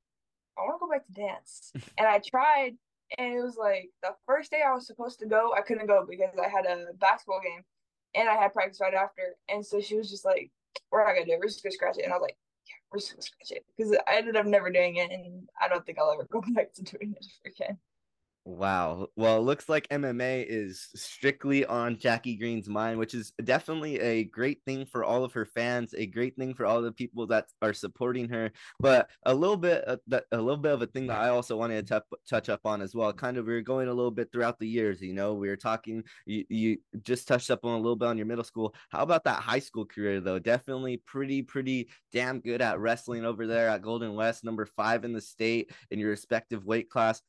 I 0.59 0.63
want 0.63 0.81
to 0.81 0.87
go 0.87 0.91
back 0.91 1.07
to 1.07 1.13
dance. 1.13 1.73
and 1.99 2.07
I 2.07 2.19
tried, 2.19 2.77
and 3.19 3.35
it 3.35 3.43
was 3.43 3.57
like 3.57 3.91
the 4.03 4.15
first 4.27 4.51
day 4.51 4.63
I 4.67 4.75
was 4.75 4.87
supposed 4.87 5.19
to 5.21 5.27
go, 5.27 5.53
I 5.57 5.63
couldn't 5.63 5.87
go 5.87 6.05
because 6.09 6.39
I 6.43 6.49
had 6.49 6.67
a 6.67 6.93
basketball 6.95 7.41
game 7.43 7.63
and 8.15 8.29
I 8.29 8.35
had 8.35 8.53
practice 8.53 8.81
right 8.81 8.95
after. 8.95 9.37
And 9.49 9.65
so 9.65 9.81
she 9.81 9.97
was 9.97 10.11
just 10.11 10.25
like, 10.25 10.51
We're 10.91 11.05
not 11.05 11.15
gonna 11.15 11.27
do 11.27 11.33
it, 11.33 11.39
we're 11.39 11.47
just 11.47 11.63
gonna 11.63 11.73
scratch 11.73 11.99
it. 11.99 12.05
And 12.05 12.13
I 12.13 12.17
was 12.17 12.23
like, 12.23 12.37
Yeah, 12.67 12.75
we're 12.91 12.99
just 12.99 13.13
gonna 13.13 13.23
scratch 13.23 13.51
it. 13.53 13.65
Because 13.77 13.97
I 14.07 14.17
ended 14.17 14.37
up 14.37 14.47
never 14.47 14.71
doing 14.71 14.97
it, 14.97 15.11
and 15.11 15.49
I 15.61 15.69
don't 15.69 15.85
think 15.87 15.99
I'll 15.99 16.13
ever 16.13 16.27
go 16.31 16.43
back 16.55 16.73
to 16.75 16.83
doing 16.83 17.15
it 17.17 17.27
again. 17.47 17.79
Wow. 18.49 19.09
Well, 19.17 19.39
it 19.39 19.41
looks 19.41 19.69
like 19.69 19.89
MMA 19.89 20.47
is 20.49 20.89
strictly 20.95 21.67
on 21.67 21.99
Jacky 21.99 22.37
Green's 22.37 22.69
mind, 22.69 22.97
which 22.97 23.13
is 23.13 23.33
definitely 23.43 23.99
a 23.99 24.23
great 24.23 24.61
thing 24.65 24.87
for 24.87 25.03
all 25.03 25.25
of 25.25 25.33
her 25.33 25.45
fans, 25.45 25.95
a 25.99 26.07
great 26.07 26.37
thing 26.37 26.55
for 26.55 26.65
all 26.65 26.81
the 26.81 26.93
people 26.93 27.27
that 27.27 27.47
are 27.61 27.73
supporting 27.73 28.29
her. 28.29 28.53
But 28.79 29.11
a 29.25 29.35
little 29.35 29.57
bit, 29.57 29.85
uh, 29.89 29.97
a 30.31 30.37
little 30.37 30.59
bit 30.59 30.71
of 30.71 30.81
a 30.81 30.87
thing 30.87 31.09
that 31.09 31.19
I 31.21 31.31
also 31.31 31.57
wanted 31.57 31.89
to 31.89 31.99
t- 32.09 32.17
touch 32.31 32.49
up 32.49 32.61
on 32.65 32.83
as 32.83 32.95
well. 32.95 33.13
Kind 33.13 33.37
of, 33.37 33.47
we 33.47 33.55
are 33.55 33.63
going 33.63 33.89
a 33.89 33.93
little 33.93 34.13
bit 34.13 34.31
throughout 34.31 34.61
the 34.61 34.69
years. 34.69 35.03
You 35.03 35.13
know, 35.13 35.35
we 35.35 35.49
were 35.49 35.57
talking. 35.57 36.05
You, 36.25 36.45
you 36.49 36.79
just 37.03 37.27
touched 37.27 37.51
up 37.51 37.65
on 37.65 37.73
a 37.75 37.83
little 37.83 37.97
bit 37.97 38.07
on 38.07 38.17
your 38.17 38.27
middle 38.27 38.45
school. 38.45 38.77
How 38.91 39.03
about 39.03 39.25
that 39.25 39.43
high 39.43 39.59
school 39.59 39.87
career 39.87 40.21
though? 40.21 40.39
Definitely 40.39 40.99
pretty, 40.99 41.43
pretty 41.43 41.89
damn 42.13 42.39
good 42.39 42.63
at 42.63 42.79
wrestling 42.79 43.25
over 43.25 43.49
there 43.49 43.69
at 43.71 43.83
Golden 43.83 44.15
West, 44.15 44.45
number 44.45 44.67
five 44.67 45.05
in 45.05 45.13
the 45.13 45.21
state 45.21 45.73
in 45.91 45.99
your 45.99 46.11
respective 46.11 46.65
weight 46.65 46.89
class 46.89 47.21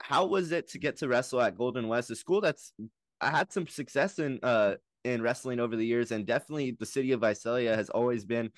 how 0.00 0.26
was 0.26 0.52
it 0.52 0.68
to 0.70 0.78
get 0.78 0.96
to 0.98 1.08
wrestle 1.08 1.40
at 1.40 1.56
Golden 1.56 1.88
West, 1.88 2.10
a 2.10 2.16
school 2.16 2.40
that's 2.40 2.72
I 3.20 3.30
had 3.30 3.52
some 3.52 3.66
success 3.66 4.18
in 4.18 4.40
uh 4.42 4.76
in 5.04 5.22
wrestling 5.22 5.60
over 5.60 5.76
the 5.76 5.86
years, 5.86 6.12
and 6.12 6.26
definitely 6.26 6.76
the 6.78 6.86
city 6.86 7.12
of 7.12 7.20
Visalia 7.20 7.74
has 7.74 7.90
always 7.90 8.24
been 8.24 8.50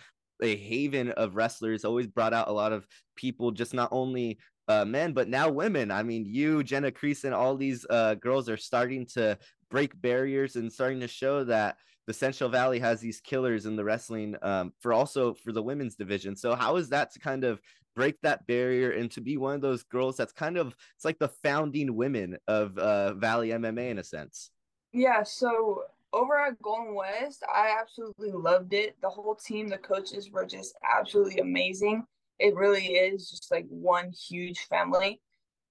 a 0.43 0.57
haven 0.57 1.11
of 1.13 1.37
wrestlers. 1.37 1.85
Always 1.85 2.07
brought 2.07 2.35
out 2.35 2.49
a 2.49 2.53
lot 2.53 2.73
of 2.73 2.87
people, 3.17 3.51
just 3.51 3.75
not 3.75 3.89
only 3.93 4.39
uh, 4.69 4.85
men, 4.85 5.13
but 5.13 5.29
now 5.29 5.49
women. 5.49 5.91
I 5.91 6.03
mean, 6.03 6.25
you, 6.27 6.63
Jenna 6.63 6.91
Creason, 6.91 7.33
all 7.33 7.57
these 7.57 7.87
uh, 7.89 8.15
girls 8.15 8.49
are 8.49 8.57
starting 8.57 9.07
to 9.15 9.39
break 9.71 10.01
barriers 10.01 10.57
and 10.57 10.73
starting 10.73 11.01
to 11.01 11.09
show 11.09 11.45
that 11.45 11.77
the 12.07 12.13
Central 12.13 12.51
Valley 12.51 12.79
has 12.79 13.01
these 13.01 13.21
killers 13.21 13.67
in 13.67 13.77
the 13.77 13.85
wrestling 13.85 14.37
um, 14.43 14.73
for 14.81 14.93
also 14.93 15.35
for 15.35 15.53
the 15.53 15.63
women's 15.63 15.95
division. 15.95 16.37
So 16.37 16.55
how 16.55 16.77
is 16.77 16.91
that 16.91 17.13
to 17.13 17.19
kind 17.19 17.45
of 17.45 17.61
break 17.95 18.21
that 18.23 18.47
barrier 18.47 18.91
and 18.91 19.11
to 19.13 19.21
be 19.21 19.37
one 19.37 19.55
of 19.55 19.61
those 19.61 19.83
girls 19.85 20.17
that's 20.17 20.33
kind 20.33 20.57
of 20.57 20.75
it's 20.95 21.05
like 21.05 21.19
the 21.19 21.29
founding 21.29 21.97
women 21.97 22.37
of 22.49 22.77
uh, 22.79 23.15
Valley 23.15 23.49
MMA 23.51 23.91
in 23.91 23.99
a 23.99 24.05
sense? 24.05 24.51
Yeah. 24.93 25.23
So 25.23 25.85
over 26.13 26.39
at 26.39 26.61
Golden 26.63 26.95
West, 26.95 27.43
I 27.53 27.77
absolutely 27.81 28.31
loved 28.31 28.73
it. 28.73 28.97
The 29.03 29.09
whole 29.09 29.35
team, 29.35 29.69
the 29.69 29.79
coaches 29.79 30.31
were 30.31 30.47
just 30.47 30.75
absolutely 30.89 31.41
amazing. 31.41 32.05
It 32.39 32.55
really 32.55 32.87
is 32.87 33.31
just 33.31 33.51
like 33.51 33.67
one 33.69 34.13
huge 34.13 34.61
family. 34.61 35.21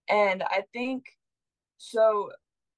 And 0.09 0.43
I 0.43 0.63
think 0.73 1.05
so 1.77 2.31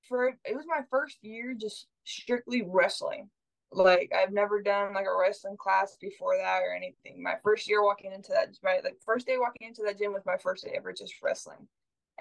for 0.08 0.28
it 0.28 0.56
was 0.56 0.66
my 0.68 0.82
first 0.90 1.18
year 1.22 1.56
just 1.60 1.88
strictly 2.04 2.64
wrestling. 2.66 3.30
Like 3.76 4.12
I've 4.16 4.32
never 4.32 4.62
done 4.62 4.94
like 4.94 5.06
a 5.06 5.18
wrestling 5.18 5.58
class 5.58 5.98
before 6.00 6.38
that 6.38 6.62
or 6.64 6.74
anything. 6.74 7.22
My 7.22 7.36
first 7.44 7.68
year 7.68 7.84
walking 7.84 8.14
into 8.14 8.32
that 8.32 8.56
my 8.64 8.80
like 8.84 8.98
first 9.06 9.28
day 9.28 9.38
walking 9.38 9.68
into 9.68 9.84
that 9.84 9.98
gym 10.00 10.14
was 10.14 10.26
my 10.26 10.38
first 10.38 10.64
day 10.64 10.74
ever 10.76 10.94
just 10.94 11.16
wrestling. 11.22 11.68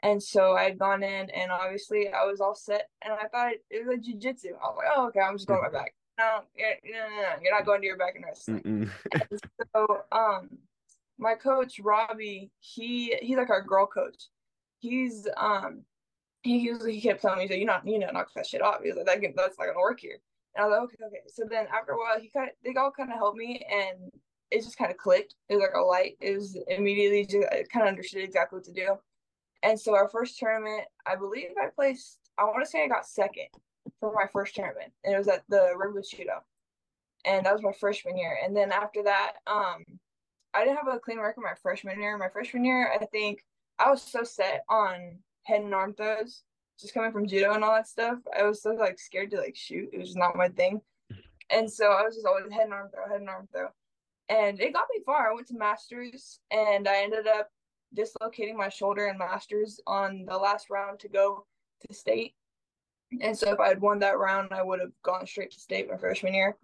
And 0.03 0.21
so 0.23 0.57
I 0.57 0.65
had 0.65 0.79
gone 0.79 1.03
in 1.03 1.31
and 1.31 1.53
obviously 1.53 2.09
I 2.09 2.25
was 2.25 2.41
all 2.41 2.55
set 2.55 2.89
and 3.05 3.15
I 3.15 3.29
thought 3.29 3.53
it 3.71 3.87
was 3.87 3.97
like 3.97 4.03
jujitsu. 4.03 4.53
I 4.53 4.67
was 4.67 4.77
like, 4.77 4.89
oh 4.95 5.07
okay, 5.09 5.21
I'm 5.21 5.37
just 5.37 5.47
going 5.47 5.63
to 5.63 5.71
my 5.71 5.79
back. 5.79 5.95
No, 6.19 6.43
no, 6.59 6.67
no, 6.85 7.23
no, 7.23 7.43
you're 7.43 7.57
not 7.57 7.67
going 7.67 7.81
to 7.81 7.87
your 7.87 7.97
back 7.97 8.17
and 8.17 8.25
wrestling. 8.25 8.91
so 9.75 10.03
um 10.11 10.59
my 11.19 11.35
coach 11.35 11.79
Robbie, 11.79 12.51
he 12.59 13.17
he's 13.23 13.37
like 13.37 13.51
our 13.51 13.63
girl 13.63 13.87
coach. 13.87 14.29
He's 14.81 15.29
um 15.37 15.83
he 16.43 16.59
usually 16.59 16.95
he 16.95 17.01
kept 17.01 17.23
telling 17.23 17.39
me, 17.39 17.49
so 17.49 17.55
you're 17.55 17.67
not 17.67 17.87
you 17.87 17.99
know 17.99 18.11
knock 18.11 18.29
that 18.35 18.47
shit 18.47 18.61
off. 18.63 18.83
He 18.83 18.89
was 18.89 18.97
like 18.97 19.07
that 19.07 19.33
that's 19.37 19.59
not 19.59 19.67
gonna 19.67 19.79
work 19.79 20.01
here. 20.01 20.19
And 20.55 20.65
I 20.65 20.69
was 20.69 20.73
like, 20.73 20.83
okay, 20.85 21.05
okay. 21.07 21.23
So 21.29 21.45
then 21.49 21.67
after 21.75 21.93
a 21.93 21.99
while, 21.99 22.21
he 22.21 22.29
kind 22.29 22.49
of 22.49 22.55
they 22.65 22.79
all 22.79 22.91
kind 22.91 23.11
of 23.11 23.17
helped 23.17 23.39
me, 23.39 23.65
and 23.71 24.11
it 24.51 24.63
just 24.63 24.79
kind 24.79 24.91
of 24.91 24.97
clicked. 24.97 25.35
It 25.49 25.55
was 25.55 25.63
like 25.63 25.75
a 25.77 25.81
light. 25.81 26.17
It 26.21 26.35
was 26.35 26.57
immediately 26.69 27.25
just 27.25 27.49
I 27.53 27.65
kind 27.73 27.87
of 27.87 27.89
understood 27.89 28.23
exactly 28.23 28.59
what 28.59 28.65
to 28.67 28.73
do. 28.73 28.97
And 29.63 29.81
so 29.81 29.95
our 29.95 30.09
first 30.09 30.39
tournament, 30.39 30.83
I 31.07 31.17
believe 31.17 31.49
I 31.61 31.69
placed. 31.75 32.19
I 32.39 32.45
want 32.45 32.65
to 32.65 32.71
say 32.71 32.85
I 32.85 32.89
got 32.89 33.07
second 33.07 33.49
for 34.01 34.13
my 34.13 34.27
first 34.33 34.55
tournament, 34.55 34.93
and 35.05 35.15
it 35.15 35.19
was 35.19 35.29
at 35.29 35.43
the 35.49 35.73
Redwood 35.77 36.05
Shootout, 36.05 36.43
and 37.25 37.47
that 37.47 37.53
was 37.53 37.63
my 37.63 37.73
freshman 37.73 38.17
year. 38.17 38.39
And 38.45 38.57
then 38.57 38.71
after 38.71 39.03
that, 39.05 39.35
um, 39.47 39.85
I 40.53 40.65
didn't 40.65 40.77
have 40.77 40.95
a 40.95 40.99
clean 41.01 41.19
record 41.19 41.43
my 41.43 41.55
freshman 41.63 42.01
year. 42.01 42.17
My 42.17 42.29
freshman 42.29 42.65
year, 42.65 42.93
I 42.93 43.05
think 43.07 43.45
I 43.79 43.91
was 43.91 44.03
so 44.03 44.23
set 44.23 44.65
on 44.69 45.19
head 45.45 45.63
and 45.63 45.75
arm 45.75 45.95
throws 45.95 46.43
just 46.81 46.95
coming 46.95 47.13
from 47.13 47.27
judo 47.27 47.55
and 47.55 47.65
all 47.65 47.75
that 47.75 47.89
stuff, 47.89 48.19
I 48.37 48.45
was 48.45 48.63
so 48.63 48.71
like 48.71 48.99
scared 48.99 49.31
to 49.33 49.39
like 49.39 49.57
shoot. 49.57 49.91
It 49.93 49.99
was 49.99 50.09
just 50.09 50.19
not 50.19 50.37
my 50.37 50.49
thing. 50.49 50.81
And 51.51 51.71
so 51.71 51.87
I 51.93 52.03
was 52.03 52.15
just 52.15 52.27
always 52.27 52.51
head 52.53 52.65
and 52.65 52.73
arm 52.73 52.91
throw, 52.93 53.09
head 53.09 53.21
and 53.21 53.29
arm 53.29 53.49
throw. 53.53 53.69
And 54.29 54.61
it 54.61 54.73
got 54.73 54.89
me 54.93 55.03
far. 55.05 55.31
I 55.31 55.35
went 55.35 55.47
to 55.49 55.59
masters 55.59 56.41
and 56.51 56.89
I 56.89 57.03
ended 57.03 57.27
up 57.27 57.51
dislocating 57.95 58.57
my 58.57 58.69
shoulder 58.69 59.07
in 59.09 59.19
masters 59.19 59.81
on 59.87 60.25
the 60.27 60.37
last 60.37 60.71
round 60.71 60.99
to 61.01 61.09
go 61.09 61.47
to 61.87 61.95
state. 61.95 62.35
And 63.21 63.37
so 63.37 63.53
if 63.53 63.61
I 63.61 63.69
had 63.69 63.81
won 63.81 64.01
that 64.01 64.19
round, 64.19 64.53
I 64.53 64.63
would 64.63 64.81
have 64.81 64.91
gone 65.05 65.27
straight 65.27 65.53
to 65.53 65.61
state 65.61 65.89
my 65.89 65.97
freshman 65.97 66.35
year. 66.35 66.57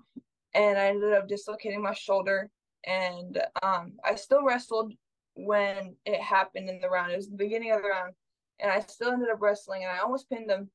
And 0.55 0.79
I 0.79 0.87
ended 0.87 1.13
up 1.13 1.29
dislocating 1.29 1.83
my 1.83 1.95
shoulder. 1.95 2.51
And 2.85 3.41
um, 3.63 3.93
I 4.05 4.15
still 4.17 4.43
wrestled 4.43 4.93
when 5.35 5.95
it 6.07 6.21
happened 6.21 6.69
in 6.69 6.81
the 6.81 6.89
round. 6.89 7.13
It 7.13 7.17
was 7.17 7.29
the 7.29 7.37
beginning 7.37 7.73
of 7.73 7.83
the 7.83 7.89
round 7.89 8.15
and 8.61 8.71
I 8.71 8.81
still 8.81 9.13
ended 9.13 9.31
up 9.31 9.41
wrestling, 9.41 9.83
and 9.83 9.93
I 9.93 9.99
almost 9.99 10.29
pinned 10.29 10.51
him. 10.51 10.71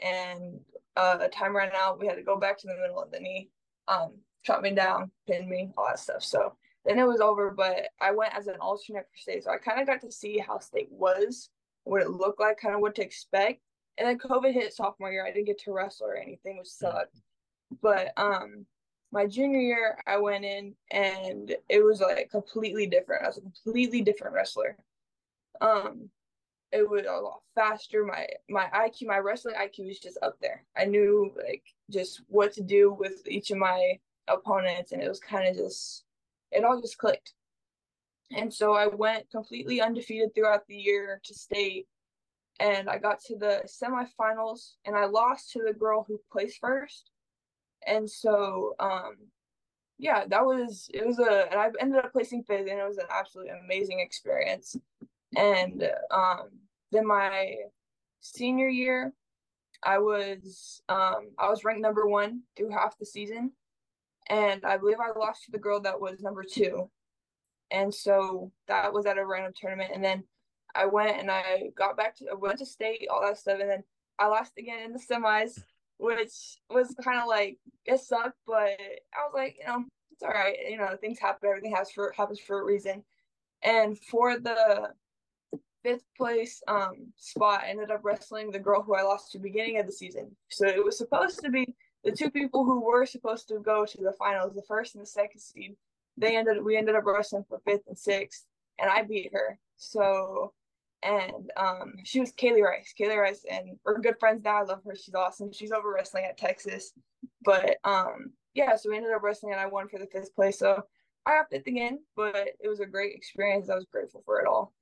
And 0.00 0.60
uh, 0.96 1.18
a 1.20 1.28
time 1.28 1.56
ran 1.56 1.70
out. 1.74 2.00
We 2.00 2.06
had 2.06 2.16
to 2.16 2.22
go 2.22 2.36
back 2.38 2.58
to 2.58 2.66
the 2.66 2.76
middle, 2.76 3.02
and 3.02 3.12
then 3.12 3.24
he 3.24 3.50
um, 3.88 4.12
shot 4.42 4.62
me 4.62 4.70
down, 4.70 5.10
pinned 5.26 5.48
me, 5.48 5.70
all 5.76 5.86
that 5.86 5.98
stuff. 5.98 6.22
So 6.22 6.54
then 6.84 6.98
it 6.98 7.06
was 7.06 7.20
over. 7.20 7.50
But 7.50 7.88
I 8.00 8.12
went 8.12 8.34
as 8.34 8.46
an 8.46 8.56
alternate 8.60 9.06
for 9.10 9.16
state, 9.16 9.44
so 9.44 9.50
I 9.50 9.58
kind 9.58 9.80
of 9.80 9.86
got 9.86 10.00
to 10.02 10.12
see 10.12 10.38
how 10.38 10.58
state 10.58 10.88
was, 10.90 11.50
what 11.84 12.02
it 12.02 12.10
looked 12.10 12.40
like, 12.40 12.60
kind 12.60 12.74
of 12.74 12.80
what 12.80 12.94
to 12.96 13.02
expect. 13.02 13.60
And 13.96 14.08
then 14.08 14.18
COVID 14.18 14.52
hit 14.52 14.74
sophomore 14.74 15.12
year. 15.12 15.24
I 15.24 15.32
didn't 15.32 15.46
get 15.46 15.60
to 15.60 15.72
wrestle 15.72 16.06
or 16.06 16.16
anything, 16.16 16.58
which 16.58 16.66
sucked. 16.66 17.20
But 17.80 18.12
um, 18.16 18.66
my 19.12 19.26
junior 19.26 19.60
year, 19.60 19.98
I 20.06 20.16
went 20.16 20.44
in 20.44 20.74
and 20.90 21.54
it 21.68 21.84
was 21.84 22.00
like 22.00 22.30
completely 22.30 22.86
different. 22.86 23.24
I 23.24 23.28
was 23.28 23.38
a 23.38 23.42
completely 23.42 24.02
different 24.02 24.34
wrestler. 24.34 24.76
Um, 25.60 26.10
it 26.74 26.90
was 26.90 27.04
a 27.06 27.20
lot 27.20 27.40
faster. 27.54 28.04
My 28.04 28.26
my 28.50 28.66
IQ, 28.74 29.06
my 29.06 29.18
wrestling 29.18 29.54
IQ 29.54 29.86
was 29.86 30.00
just 30.00 30.18
up 30.22 30.36
there. 30.42 30.64
I 30.76 30.84
knew 30.84 31.32
like 31.36 31.62
just 31.88 32.22
what 32.28 32.52
to 32.54 32.62
do 32.62 32.92
with 32.92 33.26
each 33.28 33.52
of 33.52 33.58
my 33.58 33.98
opponents, 34.26 34.90
and 34.90 35.00
it 35.00 35.08
was 35.08 35.20
kind 35.20 35.46
of 35.48 35.56
just 35.56 36.04
it 36.50 36.64
all 36.64 36.80
just 36.80 36.98
clicked. 36.98 37.32
And 38.36 38.52
so 38.52 38.74
I 38.74 38.88
went 38.88 39.30
completely 39.30 39.80
undefeated 39.80 40.34
throughout 40.34 40.66
the 40.66 40.76
year 40.76 41.20
to 41.24 41.34
state, 41.34 41.86
and 42.58 42.90
I 42.90 42.98
got 42.98 43.20
to 43.26 43.36
the 43.36 43.62
semifinals, 43.66 44.72
and 44.84 44.96
I 44.96 45.04
lost 45.04 45.52
to 45.52 45.62
the 45.64 45.74
girl 45.74 46.04
who 46.06 46.20
placed 46.32 46.58
first. 46.60 47.10
And 47.86 48.10
so, 48.10 48.74
um, 48.80 49.16
yeah, 49.98 50.24
that 50.26 50.44
was 50.44 50.90
it 50.92 51.06
was 51.06 51.20
a, 51.20 51.46
and 51.52 51.60
I 51.60 51.70
ended 51.78 52.04
up 52.04 52.12
placing 52.12 52.42
fifth, 52.42 52.68
and 52.68 52.80
it 52.80 52.88
was 52.88 52.98
an 52.98 53.06
absolutely 53.10 53.52
amazing 53.64 54.00
experience. 54.00 54.76
And 55.36 55.88
um, 56.10 56.50
then 56.94 57.06
my 57.06 57.54
senior 58.20 58.68
year, 58.68 59.12
I 59.82 59.98
was 59.98 60.82
um 60.88 61.30
I 61.38 61.50
was 61.50 61.64
ranked 61.64 61.82
number 61.82 62.06
one 62.06 62.42
through 62.56 62.70
half 62.70 62.98
the 62.98 63.06
season, 63.06 63.52
and 64.28 64.64
I 64.64 64.78
believe 64.78 64.98
I 65.00 65.18
lost 65.18 65.44
to 65.44 65.50
the 65.50 65.58
girl 65.58 65.80
that 65.80 66.00
was 66.00 66.20
number 66.20 66.42
two, 66.42 66.90
and 67.70 67.92
so 67.94 68.52
that 68.68 68.92
was 68.92 69.06
at 69.06 69.18
a 69.18 69.26
random 69.26 69.52
tournament, 69.54 69.92
and 69.94 70.02
then 70.02 70.24
I 70.74 70.86
went 70.86 71.18
and 71.20 71.30
I 71.30 71.70
got 71.76 71.96
back 71.96 72.16
to 72.16 72.26
I 72.30 72.34
went 72.34 72.58
to 72.58 72.66
state 72.66 73.08
all 73.10 73.22
that 73.22 73.38
stuff, 73.38 73.60
and 73.60 73.70
then 73.70 73.84
I 74.18 74.26
lost 74.28 74.52
again 74.58 74.80
in 74.84 74.92
the 74.92 74.98
semis, 74.98 75.62
which 75.98 76.58
was 76.70 76.94
kind 77.02 77.20
of 77.20 77.28
like 77.28 77.58
it 77.84 78.00
sucked, 78.00 78.38
but 78.46 78.54
I 78.54 79.24
was 79.26 79.32
like 79.34 79.56
you 79.60 79.66
know 79.66 79.84
it's 80.12 80.22
all 80.22 80.30
right, 80.30 80.56
you 80.68 80.78
know 80.78 80.96
things 81.00 81.18
happen, 81.18 81.48
everything 81.48 81.74
has 81.74 81.90
for 81.90 82.12
happens 82.16 82.40
for 82.40 82.60
a 82.60 82.64
reason, 82.64 83.04
and 83.62 83.98
for 83.98 84.38
the 84.38 84.92
fifth 85.84 86.04
place 86.16 86.62
um 86.66 87.12
spot 87.16 87.62
ended 87.66 87.90
up 87.90 88.00
wrestling 88.02 88.50
the 88.50 88.58
girl 88.58 88.82
who 88.82 88.94
I 88.94 89.02
lost 89.02 89.30
to 89.32 89.38
beginning 89.38 89.78
of 89.78 89.86
the 89.86 89.92
season. 89.92 90.34
So 90.48 90.66
it 90.66 90.84
was 90.84 90.98
supposed 90.98 91.40
to 91.42 91.50
be 91.50 91.74
the 92.02 92.10
two 92.10 92.30
people 92.30 92.64
who 92.64 92.80
were 92.80 93.06
supposed 93.06 93.48
to 93.48 93.58
go 93.60 93.84
to 93.86 94.02
the 94.02 94.12
finals, 94.12 94.54
the 94.54 94.62
first 94.62 94.94
and 94.94 95.02
the 95.02 95.06
second 95.06 95.40
seed. 95.40 95.76
They 96.16 96.36
ended 96.36 96.64
we 96.64 96.76
ended 96.76 96.96
up 96.96 97.04
wrestling 97.04 97.44
for 97.48 97.60
fifth 97.64 97.86
and 97.86 97.98
sixth, 97.98 98.46
and 98.78 98.90
I 98.90 99.02
beat 99.02 99.30
her. 99.32 99.58
So 99.76 100.52
and 101.02 101.50
um 101.56 101.94
she 102.04 102.20
was 102.20 102.32
Kaylee 102.32 102.62
Rice. 102.62 102.94
Kaylee 102.98 103.20
Rice 103.20 103.44
and 103.50 103.78
we're 103.84 104.00
good 104.00 104.18
friends 104.18 104.42
now. 104.42 104.58
I 104.60 104.62
love 104.62 104.82
her. 104.86 104.94
She's 104.94 105.14
awesome. 105.14 105.52
She's 105.52 105.72
over 105.72 105.92
wrestling 105.92 106.24
at 106.24 106.38
Texas. 106.38 106.92
But 107.44 107.76
um 107.84 108.32
yeah, 108.54 108.76
so 108.76 108.88
we 108.88 108.96
ended 108.96 109.12
up 109.12 109.22
wrestling 109.22 109.52
and 109.52 109.60
I 109.60 109.66
won 109.66 109.88
for 109.88 109.98
the 109.98 110.06
fifth 110.06 110.34
place. 110.34 110.58
So 110.58 110.82
I 111.26 111.38
upped 111.38 111.52
it 111.52 111.66
again, 111.66 112.00
but 112.16 112.50
it 112.60 112.68
was 112.68 112.80
a 112.80 112.86
great 112.86 113.14
experience. 113.14 113.68
I 113.68 113.74
was 113.74 113.86
grateful 113.90 114.22
for 114.24 114.40
it 114.40 114.46
all. 114.46 114.72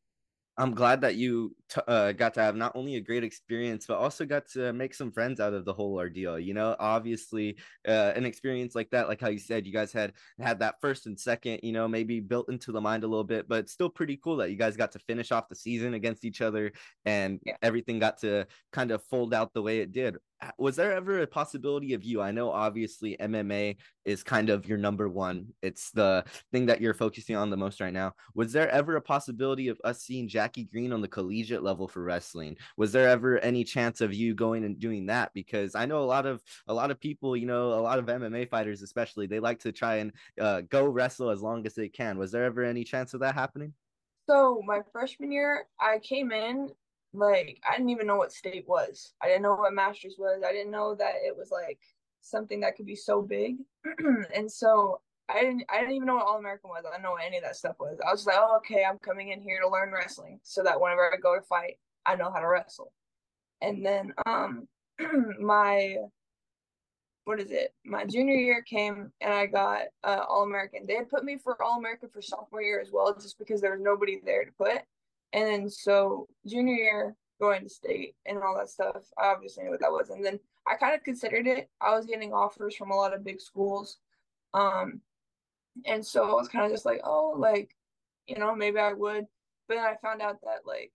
I'm 0.58 0.74
glad 0.74 1.00
that 1.00 1.14
you 1.14 1.56
t- 1.70 1.80
uh, 1.88 2.12
got 2.12 2.34
to 2.34 2.42
have 2.42 2.56
not 2.56 2.72
only 2.74 2.96
a 2.96 3.00
great 3.00 3.24
experience, 3.24 3.86
but 3.86 3.96
also 3.96 4.26
got 4.26 4.46
to 4.50 4.72
make 4.74 4.94
some 4.94 5.10
friends 5.10 5.40
out 5.40 5.54
of 5.54 5.64
the 5.64 5.72
whole 5.72 5.94
ordeal. 5.94 6.38
You 6.38 6.52
know, 6.52 6.76
obviously, 6.78 7.56
uh, 7.88 8.12
an 8.14 8.26
experience 8.26 8.74
like 8.74 8.90
that, 8.90 9.08
like 9.08 9.20
how 9.20 9.30
you 9.30 9.38
said, 9.38 9.66
you 9.66 9.72
guys 9.72 9.92
had 9.92 10.12
had 10.38 10.58
that 10.58 10.74
first 10.82 11.06
and 11.06 11.18
second, 11.18 11.60
you 11.62 11.72
know, 11.72 11.88
maybe 11.88 12.20
built 12.20 12.50
into 12.50 12.70
the 12.70 12.80
mind 12.80 13.02
a 13.02 13.06
little 13.08 13.24
bit, 13.24 13.48
but 13.48 13.70
still 13.70 13.88
pretty 13.88 14.18
cool 14.22 14.36
that 14.36 14.50
you 14.50 14.56
guys 14.56 14.76
got 14.76 14.92
to 14.92 14.98
finish 14.98 15.32
off 15.32 15.48
the 15.48 15.56
season 15.56 15.94
against 15.94 16.24
each 16.24 16.42
other 16.42 16.72
and 17.06 17.40
yeah. 17.46 17.56
everything 17.62 17.98
got 17.98 18.18
to 18.18 18.46
kind 18.72 18.90
of 18.90 19.02
fold 19.04 19.32
out 19.32 19.54
the 19.54 19.62
way 19.62 19.80
it 19.80 19.90
did 19.90 20.16
was 20.58 20.76
there 20.76 20.92
ever 20.92 21.20
a 21.20 21.26
possibility 21.26 21.94
of 21.94 22.02
you 22.04 22.20
i 22.20 22.30
know 22.30 22.50
obviously 22.50 23.16
mma 23.20 23.76
is 24.04 24.22
kind 24.22 24.50
of 24.50 24.66
your 24.66 24.78
number 24.78 25.08
one. 25.08 25.48
It's 25.62 25.90
the 25.90 26.24
thing 26.50 26.66
that 26.66 26.80
you're 26.80 26.94
focusing 26.94 27.36
on 27.36 27.50
the 27.50 27.56
most 27.56 27.80
right 27.80 27.92
now. 27.92 28.14
Was 28.34 28.52
there 28.52 28.68
ever 28.70 28.96
a 28.96 29.00
possibility 29.00 29.68
of 29.68 29.80
us 29.84 30.02
seeing 30.02 30.28
jacky 30.28 30.64
green 30.64 30.92
on 30.92 31.00
the 31.00 31.08
collegiate 31.08 31.62
level 31.62 31.88
for 31.88 32.02
wrestling? 32.02 32.56
Was 32.76 32.92
there 32.92 33.08
ever 33.08 33.38
any 33.38 33.64
chance 33.64 34.00
of 34.00 34.12
you 34.12 34.34
going 34.34 34.64
and 34.64 34.78
doing 34.78 35.06
that? 35.06 35.30
Because 35.34 35.74
i 35.74 35.86
know 35.86 36.02
a 36.02 36.04
lot 36.04 36.26
of 36.26 36.42
a 36.66 36.74
lot 36.74 36.90
of 36.90 37.00
people 37.00 37.36
you 37.36 37.46
know 37.46 37.72
a 37.72 37.80
lot 37.80 37.98
of 37.98 38.06
mma 38.06 38.48
fighters 38.48 38.82
especially 38.82 39.26
they 39.26 39.40
like 39.40 39.60
to 39.60 39.72
try 39.72 39.96
and 39.96 40.12
uh, 40.40 40.62
go 40.62 40.84
wrestle 40.84 41.30
as 41.30 41.42
long 41.42 41.66
as 41.66 41.74
they 41.74 41.88
can. 41.88 42.18
Was 42.18 42.32
there 42.32 42.44
ever 42.44 42.64
any 42.64 42.84
chance 42.84 43.14
of 43.14 43.20
that 43.20 43.34
happening? 43.34 43.72
So 44.28 44.62
my 44.64 44.80
freshman 44.92 45.32
year, 45.32 45.66
I 45.80 45.98
came 45.98 46.30
in 46.30 46.70
like 47.14 47.60
I 47.68 47.76
didn't 47.76 47.90
even 47.90 48.06
know 48.06 48.16
what 48.16 48.32
state 48.32 48.64
was. 48.66 49.12
I 49.20 49.28
didn't 49.28 49.42
know 49.42 49.54
what 49.54 49.72
masters 49.72 50.16
was. 50.18 50.42
I 50.46 50.52
didn't 50.52 50.70
know 50.70 50.94
that 50.94 51.14
it 51.24 51.36
was 51.36 51.50
like 51.50 51.78
something 52.22 52.60
that 52.60 52.76
could 52.76 52.86
be 52.86 52.96
so 52.96 53.22
big. 53.22 53.56
and 54.34 54.50
so 54.50 55.00
I 55.28 55.42
didn't 55.42 55.64
I 55.68 55.80
didn't 55.80 55.94
even 55.94 56.06
know 56.06 56.16
what 56.16 56.26
All 56.26 56.38
American 56.38 56.70
was. 56.70 56.84
I 56.86 56.90
didn't 56.90 57.02
know 57.02 57.12
what 57.12 57.24
any 57.24 57.38
of 57.38 57.44
that 57.44 57.56
stuff 57.56 57.76
was. 57.78 57.98
I 58.06 58.10
was 58.10 58.26
like, 58.26 58.36
oh, 58.38 58.56
okay, 58.58 58.84
I'm 58.84 58.98
coming 58.98 59.30
in 59.30 59.40
here 59.40 59.60
to 59.60 59.68
learn 59.68 59.92
wrestling 59.92 60.40
so 60.42 60.62
that 60.62 60.80
whenever 60.80 61.12
I 61.12 61.16
go 61.16 61.36
to 61.36 61.42
fight, 61.42 61.78
I 62.06 62.16
know 62.16 62.30
how 62.30 62.40
to 62.40 62.48
wrestle. 62.48 62.92
And 63.60 63.84
then 63.84 64.12
um 64.26 64.68
my 65.40 65.96
what 67.24 67.40
is 67.40 67.50
it? 67.50 67.72
My 67.84 68.04
junior 68.04 68.34
year 68.34 68.62
came 68.62 69.12
and 69.20 69.32
I 69.32 69.46
got 69.46 69.82
uh, 70.02 70.24
All 70.28 70.42
American. 70.42 70.86
They 70.86 70.96
had 70.96 71.08
put 71.08 71.24
me 71.24 71.38
for 71.38 71.60
All 71.62 71.78
American 71.78 72.08
for 72.08 72.20
sophomore 72.20 72.62
year 72.62 72.80
as 72.80 72.90
well, 72.92 73.14
just 73.14 73.38
because 73.38 73.60
there 73.60 73.70
was 73.70 73.80
nobody 73.80 74.20
there 74.24 74.44
to 74.44 74.50
put. 74.52 74.82
And 75.32 75.46
then 75.46 75.70
so 75.70 76.28
junior 76.46 76.74
year, 76.74 77.16
going 77.40 77.62
to 77.62 77.68
state 77.68 78.14
and 78.24 78.38
all 78.38 78.56
that 78.56 78.68
stuff, 78.68 79.04
I 79.18 79.26
obviously 79.26 79.64
knew 79.64 79.70
what 79.70 79.80
that 79.80 79.90
was. 79.90 80.10
And 80.10 80.24
then 80.24 80.38
I 80.66 80.76
kind 80.76 80.94
of 80.94 81.02
considered 81.02 81.46
it. 81.46 81.68
I 81.80 81.94
was 81.94 82.06
getting 82.06 82.32
offers 82.32 82.76
from 82.76 82.90
a 82.90 82.94
lot 82.94 83.12
of 83.12 83.24
big 83.24 83.40
schools. 83.40 83.98
Um, 84.54 85.00
and 85.84 86.04
so 86.06 86.30
I 86.30 86.34
was 86.34 86.48
kind 86.48 86.64
of 86.64 86.70
just 86.70 86.84
like, 86.84 87.00
oh, 87.04 87.34
like, 87.36 87.74
you 88.26 88.38
know, 88.38 88.54
maybe 88.54 88.78
I 88.78 88.92
would. 88.92 89.26
But 89.66 89.74
then 89.76 89.84
I 89.84 89.96
found 90.00 90.22
out 90.22 90.40
that 90.42 90.66
like 90.66 90.92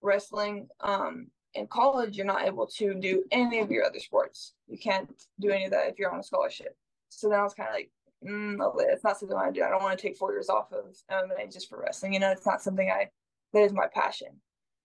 wrestling, 0.00 0.68
um, 0.80 1.28
in 1.54 1.66
college, 1.68 2.16
you're 2.16 2.26
not 2.26 2.46
able 2.46 2.66
to 2.66 2.94
do 2.94 3.24
any 3.30 3.60
of 3.60 3.70
your 3.70 3.84
other 3.84 4.00
sports. 4.00 4.54
You 4.66 4.78
can't 4.78 5.10
do 5.40 5.50
any 5.50 5.64
of 5.64 5.70
that 5.70 5.88
if 5.88 5.98
you're 5.98 6.12
on 6.12 6.20
a 6.20 6.24
scholarship. 6.24 6.76
So 7.08 7.28
then 7.28 7.38
I 7.38 7.42
was 7.42 7.54
kind 7.54 7.68
of 7.68 7.74
like, 7.74 7.90
mm, 8.26 8.58
it's 8.90 9.04
not 9.04 9.18
something 9.18 9.36
I 9.36 9.50
do. 9.50 9.62
I 9.62 9.70
don't 9.70 9.82
want 9.82 9.96
to 9.96 10.02
take 10.02 10.16
four 10.16 10.32
years 10.32 10.48
off 10.48 10.72
of 10.72 10.96
MMA 11.10 11.52
just 11.52 11.68
for 11.68 11.80
wrestling. 11.80 12.12
You 12.12 12.20
know, 12.20 12.32
it's 12.32 12.46
not 12.46 12.62
something 12.62 12.90
I 12.90 13.08
that 13.54 13.62
is 13.62 13.72
my 13.72 13.86
passion. 13.92 14.40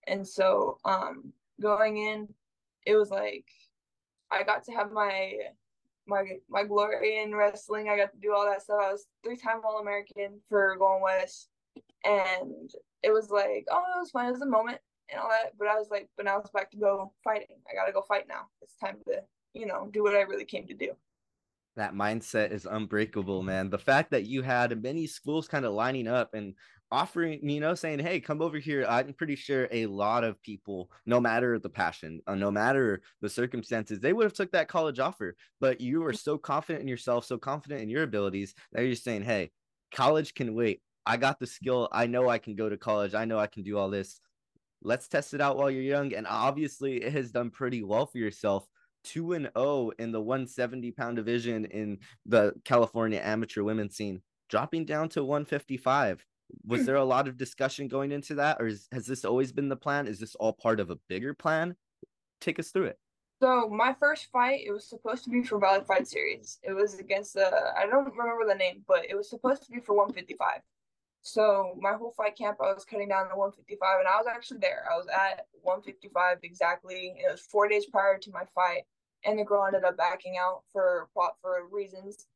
And 0.07 0.25
so 0.25 0.77
um 0.85 1.33
going 1.61 1.97
in, 1.97 2.29
it 2.85 2.95
was 2.95 3.09
like 3.11 3.45
I 4.31 4.43
got 4.43 4.63
to 4.65 4.71
have 4.71 4.91
my 4.91 5.33
my 6.07 6.23
my 6.49 6.63
glory 6.63 7.21
in 7.21 7.35
wrestling. 7.35 7.89
I 7.89 7.97
got 7.97 8.11
to 8.11 8.19
do 8.19 8.33
all 8.33 8.45
that 8.45 8.61
stuff. 8.61 8.79
I 8.81 8.91
was 8.91 9.05
three 9.23 9.37
time 9.37 9.61
All 9.63 9.79
American 9.79 10.39
for 10.49 10.75
Golden 10.77 11.03
West, 11.03 11.49
and 12.05 12.71
it 13.03 13.11
was 13.11 13.29
like, 13.29 13.65
oh, 13.71 13.83
it 13.95 13.99
was 13.99 14.11
fun. 14.11 14.27
It 14.27 14.31
was 14.31 14.41
a 14.41 14.45
moment 14.45 14.79
and 15.11 15.19
all 15.19 15.29
that. 15.29 15.53
But 15.57 15.67
I 15.67 15.75
was 15.75 15.87
like, 15.89 16.09
but 16.17 16.25
now 16.25 16.39
it's 16.39 16.49
back 16.51 16.71
to 16.71 16.77
go 16.77 17.13
fighting. 17.23 17.57
I 17.69 17.75
gotta 17.75 17.91
go 17.91 18.03
fight 18.07 18.27
now. 18.27 18.47
It's 18.61 18.75
time 18.75 18.97
to, 19.07 19.21
you 19.53 19.65
know, 19.65 19.89
do 19.91 20.03
what 20.03 20.15
I 20.15 20.21
really 20.21 20.45
came 20.45 20.67
to 20.67 20.73
do. 20.73 20.91
That 21.75 21.93
mindset 21.93 22.51
is 22.51 22.65
unbreakable, 22.65 23.41
man. 23.41 23.69
The 23.69 23.77
fact 23.77 24.11
that 24.11 24.25
you 24.25 24.41
had 24.41 24.81
many 24.81 25.07
schools 25.07 25.47
kind 25.47 25.65
of 25.65 25.73
lining 25.73 26.07
up 26.07 26.33
and 26.33 26.55
offering, 26.91 27.47
you 27.47 27.59
know, 27.59 27.75
saying, 27.75 27.99
"Hey, 27.99 28.19
come 28.19 28.41
over 28.41 28.57
here." 28.57 28.85
I'm 28.87 29.13
pretty 29.13 29.35
sure 29.35 29.67
a 29.71 29.85
lot 29.87 30.23
of 30.23 30.41
people, 30.41 30.91
no 31.05 31.19
matter 31.19 31.59
the 31.59 31.69
passion, 31.69 32.21
uh, 32.27 32.35
no 32.35 32.51
matter 32.51 33.01
the 33.21 33.29
circumstances, 33.29 33.99
they 33.99 34.13
would 34.13 34.23
have 34.25 34.33
took 34.33 34.51
that 34.51 34.67
college 34.67 34.99
offer. 34.99 35.35
But 35.59 35.81
you 35.81 36.01
were 36.01 36.13
so 36.13 36.37
confident 36.37 36.81
in 36.81 36.87
yourself, 36.87 37.25
so 37.25 37.37
confident 37.37 37.81
in 37.81 37.89
your 37.89 38.03
abilities 38.03 38.55
that 38.73 38.83
you're 38.83 38.95
saying, 38.95 39.23
"Hey, 39.23 39.51
college 39.93 40.33
can 40.33 40.55
wait. 40.55 40.81
I 41.05 41.17
got 41.17 41.39
the 41.39 41.47
skill. 41.47 41.89
I 41.91 42.07
know 42.07 42.29
I 42.29 42.37
can 42.39 42.55
go 42.55 42.69
to 42.69 42.77
college. 42.77 43.13
I 43.15 43.25
know 43.25 43.39
I 43.39 43.47
can 43.47 43.63
do 43.63 43.77
all 43.77 43.89
this 43.89 44.19
let's 44.81 45.07
test 45.07 45.33
it 45.33 45.41
out 45.41 45.57
while 45.57 45.69
you're 45.71 45.83
young. 45.83 46.13
And 46.13 46.27
obviously, 46.27 47.03
it 47.03 47.13
has 47.13 47.31
done 47.31 47.49
pretty 47.49 47.83
well 47.83 48.05
for 48.05 48.17
yourself. 48.17 48.67
2 49.05 49.33
and 49.33 49.49
0 49.57 49.91
in 49.97 50.11
the 50.11 50.21
170 50.21 50.91
pound 50.91 51.15
division 51.15 51.65
in 51.65 51.99
the 52.25 52.53
California 52.65 53.19
amateur 53.23 53.63
women's 53.63 53.95
scene, 53.95 54.21
dropping 54.49 54.85
down 54.85 55.09
to 55.09 55.23
155. 55.23 56.25
Was 56.65 56.85
there 56.85 56.95
a 56.95 57.03
lot 57.15 57.27
of 57.27 57.37
discussion 57.37 57.87
going 57.87 58.11
into 58.11 58.35
that, 58.35 58.57
or 58.59 58.67
is, 58.67 58.87
has 58.91 59.05
this 59.05 59.25
always 59.25 59.51
been 59.51 59.69
the 59.69 59.75
plan? 59.75 60.07
Is 60.07 60.19
this 60.19 60.35
all 60.35 60.53
part 60.53 60.79
of 60.79 60.89
a 60.89 60.97
bigger 61.07 61.33
plan? 61.33 61.75
Take 62.41 62.59
us 62.59 62.69
through 62.69 62.85
it. 62.85 62.99
So 63.41 63.69
my 63.69 63.95
first 63.99 64.27
fight, 64.31 64.61
it 64.65 64.71
was 64.71 64.89
supposed 64.89 65.23
to 65.23 65.29
be 65.29 65.43
for 65.43 65.59
Valley 65.59 65.81
Fight 65.87 66.07
Series. 66.07 66.59
It 66.61 66.73
was 66.73 66.99
against 66.99 67.35
the 67.35 67.49
I 67.77 67.85
don't 67.85 68.05
remember 68.05 68.45
the 68.45 68.55
name, 68.55 68.83
but 68.87 69.05
it 69.09 69.15
was 69.15 69.29
supposed 69.29 69.63
to 69.63 69.71
be 69.71 69.79
for 69.79 69.95
155. 69.95 70.61
So 71.21 71.77
my 71.79 71.93
whole 71.93 72.11
fight 72.11 72.37
camp, 72.37 72.57
I 72.61 72.73
was 72.73 72.85
cutting 72.85 73.09
down 73.09 73.29
to 73.29 73.35
155, 73.35 73.99
and 73.99 74.07
I 74.07 74.17
was 74.17 74.27
actually 74.27 74.59
there. 74.59 74.85
I 74.91 74.97
was 74.97 75.07
at 75.07 75.47
155 75.61 76.39
exactly. 76.43 77.13
It 77.17 77.31
was 77.31 77.41
four 77.41 77.67
days 77.67 77.85
prior 77.85 78.17
to 78.17 78.31
my 78.31 78.43
fight, 78.55 78.83
and 79.25 79.39
the 79.39 79.43
girl 79.43 79.65
ended 79.65 79.83
up 79.83 79.97
backing 79.97 80.35
out 80.37 80.63
for 80.71 81.07
plot 81.13 81.35
for 81.41 81.67
reasons. 81.71 82.27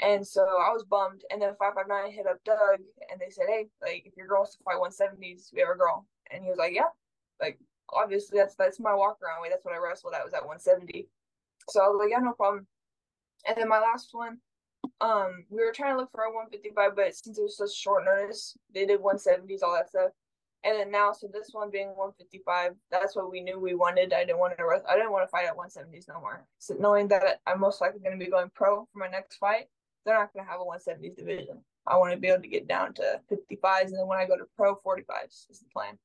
And 0.00 0.26
so 0.26 0.42
I 0.42 0.72
was 0.72 0.84
bummed. 0.84 1.22
And 1.30 1.40
then 1.42 1.54
559 1.58 2.12
hit 2.12 2.26
up 2.26 2.42
Doug, 2.44 2.80
and 3.10 3.20
they 3.20 3.30
said, 3.30 3.46
"Hey, 3.48 3.68
like 3.82 4.04
if 4.06 4.16
your 4.16 4.26
girl 4.26 4.40
wants 4.40 4.56
to 4.56 4.62
fight 4.64 4.80
170s, 4.80 5.52
we 5.52 5.60
have 5.60 5.68
a 5.68 5.78
girl." 5.78 6.06
And 6.30 6.42
he 6.42 6.50
was 6.50 6.58
like, 6.58 6.74
"Yeah, 6.74 6.88
like 7.40 7.58
obviously 7.92 8.38
that's 8.38 8.54
that's 8.54 8.80
my 8.80 8.94
walk 8.94 9.18
around 9.22 9.42
weight. 9.42 9.50
That's 9.50 9.64
what 9.64 9.74
I 9.74 9.78
wrestled 9.78 10.14
at 10.14 10.24
was 10.24 10.34
at 10.34 10.46
170." 10.46 11.08
So 11.68 11.80
I 11.80 11.88
was 11.88 11.98
like, 12.00 12.10
"Yeah, 12.10 12.18
no 12.20 12.32
problem." 12.32 12.66
And 13.46 13.56
then 13.56 13.68
my 13.68 13.80
last 13.80 14.08
one, 14.12 14.38
um, 15.00 15.44
we 15.50 15.64
were 15.64 15.72
trying 15.72 15.94
to 15.94 16.00
look 16.00 16.10
for 16.12 16.24
a 16.24 16.32
155, 16.32 16.96
but 16.96 17.14
since 17.14 17.38
it 17.38 17.42
was 17.42 17.56
such 17.56 17.74
short 17.74 18.04
notice, 18.04 18.56
they 18.74 18.86
did 18.86 19.00
170s, 19.00 19.62
all 19.62 19.74
that 19.74 19.88
stuff. 19.88 20.10
And 20.62 20.78
then 20.78 20.90
now, 20.90 21.12
so 21.12 21.26
this 21.32 21.50
one 21.52 21.70
being 21.70 21.88
155, 21.88 22.74
that's 22.90 23.16
what 23.16 23.30
we 23.30 23.40
knew 23.40 23.58
we 23.58 23.74
wanted. 23.74 24.12
I 24.12 24.24
didn't 24.24 24.38
want 24.38 24.58
to, 24.58 24.64
I 24.88 24.94
didn't 24.94 25.12
want 25.12 25.24
to 25.24 25.30
fight 25.30 25.46
at 25.46 25.56
170s 25.56 26.06
no 26.08 26.20
more. 26.20 26.44
So 26.58 26.74
knowing 26.78 27.08
that 27.08 27.40
I'm 27.46 27.60
most 27.60 27.80
likely 27.80 28.00
going 28.00 28.18
to 28.18 28.22
be 28.22 28.30
going 28.30 28.50
pro 28.54 28.86
for 28.92 28.98
my 28.98 29.08
next 29.08 29.36
fight, 29.36 29.68
they're 30.04 30.18
not 30.18 30.32
going 30.32 30.44
to 30.44 30.50
have 30.50 30.60
a 30.60 30.64
170s 30.64 31.16
division. 31.16 31.62
I 31.86 31.96
want 31.96 32.12
to 32.12 32.18
be 32.18 32.28
able 32.28 32.42
to 32.42 32.48
get 32.48 32.68
down 32.68 32.94
to 32.94 33.20
55s, 33.30 33.86
and 33.86 33.98
then 33.98 34.06
when 34.06 34.18
I 34.18 34.26
go 34.26 34.36
to 34.36 34.44
pro, 34.56 34.76
45s 34.76 35.50
is 35.50 35.60
the 35.60 35.66
plan. 35.72 35.98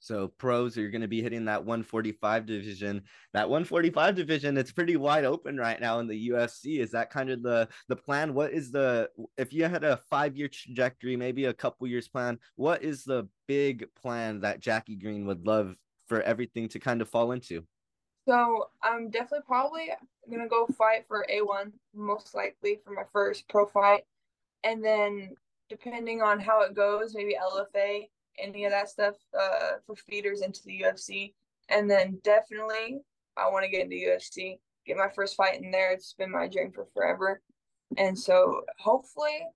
So 0.00 0.28
pros 0.28 0.76
you're 0.76 0.90
going 0.90 1.02
to 1.02 1.08
be 1.08 1.22
hitting 1.22 1.44
that 1.46 1.64
145 1.64 2.46
division. 2.46 3.02
That 3.34 3.48
145 3.48 4.14
division, 4.14 4.56
it's 4.56 4.72
pretty 4.72 4.96
wide 4.96 5.24
open 5.24 5.56
right 5.56 5.80
now 5.80 5.98
in 5.98 6.06
the 6.06 6.28
UFC. 6.28 6.78
Is 6.78 6.92
that 6.92 7.10
kind 7.10 7.30
of 7.30 7.42
the 7.42 7.68
the 7.88 7.96
plan? 7.96 8.34
What 8.34 8.52
is 8.52 8.70
the 8.70 9.10
if 9.36 9.52
you 9.52 9.64
had 9.64 9.84
a 9.84 10.00
five 10.08 10.36
year 10.36 10.48
trajectory, 10.48 11.16
maybe 11.16 11.46
a 11.46 11.54
couple 11.54 11.86
years 11.86 12.08
plan? 12.08 12.38
What 12.56 12.82
is 12.82 13.04
the 13.04 13.28
big 13.46 13.86
plan 14.00 14.40
that 14.40 14.60
Jacky 14.60 14.96
Green 14.96 15.26
would 15.26 15.46
love 15.46 15.74
for 16.06 16.22
everything 16.22 16.68
to 16.68 16.78
kind 16.78 17.02
of 17.02 17.08
fall 17.08 17.32
into? 17.32 17.64
So 18.28 18.68
I'm 18.82 19.08
definitely 19.08 19.46
probably 19.46 19.90
gonna 20.30 20.48
go 20.48 20.66
fight 20.66 21.06
for 21.08 21.24
A1, 21.32 21.72
most 21.94 22.34
likely 22.34 22.78
for 22.84 22.90
my 22.90 23.04
first 23.10 23.48
pro 23.48 23.64
fight, 23.64 24.02
and 24.64 24.84
then 24.84 25.34
depending 25.70 26.20
on 26.20 26.38
how 26.38 26.60
it 26.60 26.74
goes, 26.74 27.14
maybe 27.14 27.34
LFA 27.40 28.02
any 28.38 28.66
of 28.66 28.70
that 28.70 28.90
stuff 28.90 29.14
uh, 29.38 29.78
for 29.86 29.96
feeders 29.96 30.42
into 30.42 30.62
the 30.64 30.82
UFC. 30.82 31.32
And 31.70 31.90
then 31.90 32.20
definitely, 32.22 33.00
I 33.36 33.48
want 33.48 33.64
to 33.64 33.70
get 33.70 33.82
into 33.82 33.96
UFC, 33.96 34.58
get 34.86 34.98
my 34.98 35.08
first 35.08 35.34
fight 35.34 35.60
in 35.60 35.70
there. 35.70 35.92
It's 35.92 36.12
been 36.12 36.30
my 36.30 36.48
dream 36.48 36.70
for 36.70 36.86
forever. 36.92 37.40
And 37.96 38.18
so 38.18 38.60
hopefully, 38.78 39.46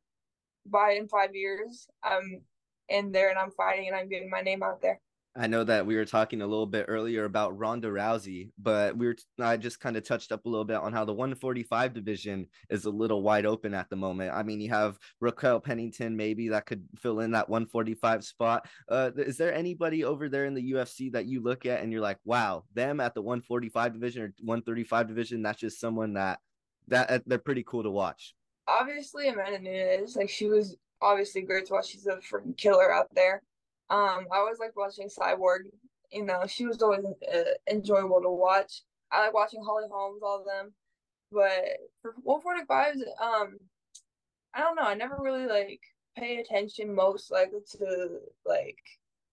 by 0.66 0.92
in 0.92 1.08
five 1.08 1.34
years, 1.34 1.88
I'm 2.02 2.40
in 2.88 3.12
there 3.12 3.28
and 3.28 3.38
I'm 3.38 3.50
fighting 3.50 3.88
and 3.88 3.96
I'm 3.96 4.08
getting 4.08 4.30
my 4.30 4.40
name 4.40 4.62
out 4.62 4.80
there. 4.80 4.98
I 5.34 5.46
know 5.46 5.64
that 5.64 5.86
we 5.86 5.96
were 5.96 6.04
talking 6.04 6.42
a 6.42 6.46
little 6.46 6.66
bit 6.66 6.84
earlier 6.88 7.24
about 7.24 7.58
Ronda 7.58 7.88
Rousey, 7.88 8.50
but 8.58 8.96
we 8.98 9.06
were 9.06 9.16
I 9.40 9.56
just 9.56 9.80
kind 9.80 9.96
of 9.96 10.04
touched 10.04 10.30
up 10.30 10.44
a 10.44 10.48
little 10.48 10.64
bit 10.64 10.76
on 10.76 10.92
how 10.92 11.06
the 11.06 11.14
145 11.14 11.94
division 11.94 12.46
is 12.68 12.84
a 12.84 12.90
little 12.90 13.22
wide 13.22 13.46
open 13.46 13.72
at 13.72 13.88
the 13.88 13.96
moment. 13.96 14.34
I 14.34 14.42
mean, 14.42 14.60
you 14.60 14.68
have 14.68 14.98
Raquel 15.20 15.58
Pennington 15.58 16.16
maybe 16.16 16.48
that 16.48 16.66
could 16.66 16.86
fill 16.98 17.20
in 17.20 17.30
that 17.30 17.48
145 17.48 18.24
spot. 18.24 18.68
Uh, 18.90 19.10
is 19.16 19.38
there 19.38 19.54
anybody 19.54 20.04
over 20.04 20.28
there 20.28 20.44
in 20.44 20.52
the 20.52 20.72
UFC 20.72 21.10
that 21.12 21.26
you 21.26 21.42
look 21.42 21.64
at 21.64 21.80
and 21.80 21.90
you're 21.90 22.02
like, 22.02 22.18
wow, 22.26 22.64
them 22.74 23.00
at 23.00 23.14
the 23.14 23.22
145 23.22 23.94
division 23.94 24.22
or 24.22 24.34
135 24.40 25.08
division? 25.08 25.42
That's 25.42 25.60
just 25.60 25.80
someone 25.80 26.12
that 26.14 26.40
that 26.88 27.10
uh, 27.10 27.18
they're 27.24 27.38
pretty 27.38 27.64
cool 27.66 27.84
to 27.84 27.90
watch. 27.90 28.34
Obviously, 28.68 29.28
Amanda 29.28 29.60
Nunes, 29.60 30.14
like 30.14 30.28
she 30.28 30.46
was 30.46 30.76
obviously 31.00 31.40
great 31.40 31.66
to 31.66 31.72
watch. 31.72 31.88
She's 31.88 32.06
a 32.06 32.16
freaking 32.16 32.56
killer 32.56 32.92
out 32.92 33.08
there. 33.14 33.42
Um, 33.92 34.26
I 34.32 34.38
always 34.38 34.58
like 34.58 34.74
watching 34.74 35.08
Cyborg. 35.08 35.64
You 36.10 36.24
know, 36.24 36.46
she 36.46 36.64
was 36.66 36.80
always 36.82 37.04
uh, 37.04 37.42
enjoyable 37.70 38.22
to 38.22 38.30
watch. 38.30 38.82
I 39.10 39.26
like 39.26 39.34
watching 39.34 39.62
Holly 39.62 39.86
Holmes, 39.92 40.22
all 40.22 40.40
of 40.40 40.46
them. 40.46 40.72
But 41.30 41.78
for 42.00 42.14
145s, 42.26 43.02
um, 43.20 43.58
I 44.54 44.60
don't 44.60 44.76
know. 44.76 44.82
I 44.82 44.94
never 44.94 45.18
really 45.20 45.46
like 45.46 45.80
pay 46.16 46.38
attention 46.38 46.94
most 46.94 47.30
likely 47.30 47.60
to 47.78 48.18
like 48.46 48.78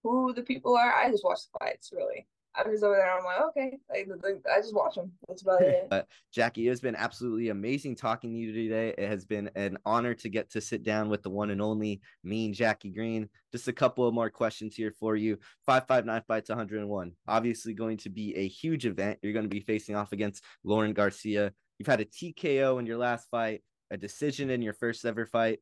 who 0.03 0.33
the 0.33 0.43
people 0.43 0.75
are. 0.75 0.93
I 0.93 1.09
just 1.09 1.23
watch 1.23 1.39
the 1.53 1.59
fights 1.59 1.91
really. 1.95 2.27
I'm 2.55 2.71
just 2.71 2.83
over 2.83 2.95
there. 2.95 3.17
I'm 3.17 3.23
like, 3.23 3.41
okay, 3.49 3.77
like, 3.89 4.07
like, 4.23 4.41
I 4.51 4.59
just 4.59 4.75
watch 4.75 4.95
them. 4.95 5.12
That's 5.27 5.41
about 5.43 5.62
it. 5.62 5.88
But 5.89 6.07
Jacky, 6.31 6.67
it 6.67 6.69
has 6.69 6.81
been 6.81 6.95
absolutely 6.95 7.49
amazing 7.49 7.95
talking 7.95 8.31
to 8.31 8.38
you 8.38 8.51
today. 8.51 8.93
It 8.97 9.07
has 9.07 9.25
been 9.25 9.49
an 9.55 9.77
honor 9.85 10.13
to 10.15 10.29
get 10.29 10.49
to 10.51 10.62
sit 10.62 10.83
down 10.83 11.09
with 11.09 11.23
the 11.23 11.29
one 11.29 11.51
and 11.51 11.62
only 11.62 12.01
mean 12.23 12.53
Jacky 12.53 12.89
Green. 12.89 13.29
Just 13.51 13.67
a 13.67 13.73
couple 13.73 14.07
of 14.07 14.13
more 14.13 14.29
questions 14.29 14.75
here 14.75 14.93
for 14.99 15.15
you. 15.15 15.38
Five 15.65 15.88
five 15.88 16.05
nine 16.05 16.23
fights 16.27 16.49
101. 16.49 17.12
Obviously, 17.27 17.73
going 17.73 17.97
to 17.97 18.09
be 18.09 18.35
a 18.35 18.47
huge 18.47 18.85
event. 18.85 19.19
You're 19.21 19.33
going 19.33 19.45
to 19.45 19.49
be 19.49 19.62
facing 19.62 19.95
off 19.95 20.12
against 20.12 20.43
Laurynn 20.65 20.93
Garcia. 20.93 21.53
You've 21.77 21.88
had 21.88 22.01
a 22.01 22.05
TKO 22.05 22.79
in 22.79 22.85
your 22.85 22.97
last 22.97 23.29
fight, 23.29 23.62
a 23.91 23.97
decision 23.97 24.49
in 24.49 24.62
your 24.62 24.73
first 24.73 25.05
ever 25.05 25.25
fight 25.25 25.59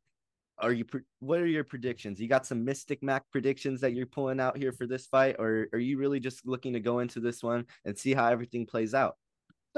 are 0.60 0.74
you 0.74 0.86
what 1.20 1.40
are 1.40 1.48
your 1.48 1.64
predictions 1.64 2.20
you 2.20 2.28
got 2.28 2.46
some 2.46 2.64
mystic 2.66 3.04
mac 3.04 3.24
predictions 3.32 3.82
that 3.82 3.94
you're 3.94 4.06
pulling 4.06 4.40
out 4.40 4.58
here 4.58 4.72
for 4.72 4.88
this 4.88 5.06
fight 5.06 5.36
or 5.40 5.68
are 5.74 5.80
you 5.80 5.98
really 5.98 6.20
just 6.20 6.46
looking 6.48 6.74
to 6.74 6.80
go 6.80 7.00
into 7.00 7.20
this 7.20 7.44
one 7.44 7.66
and 7.86 7.98
see 7.98 8.14
how 8.14 8.28
everything 8.28 8.66
plays 8.66 8.94
out 8.94 9.16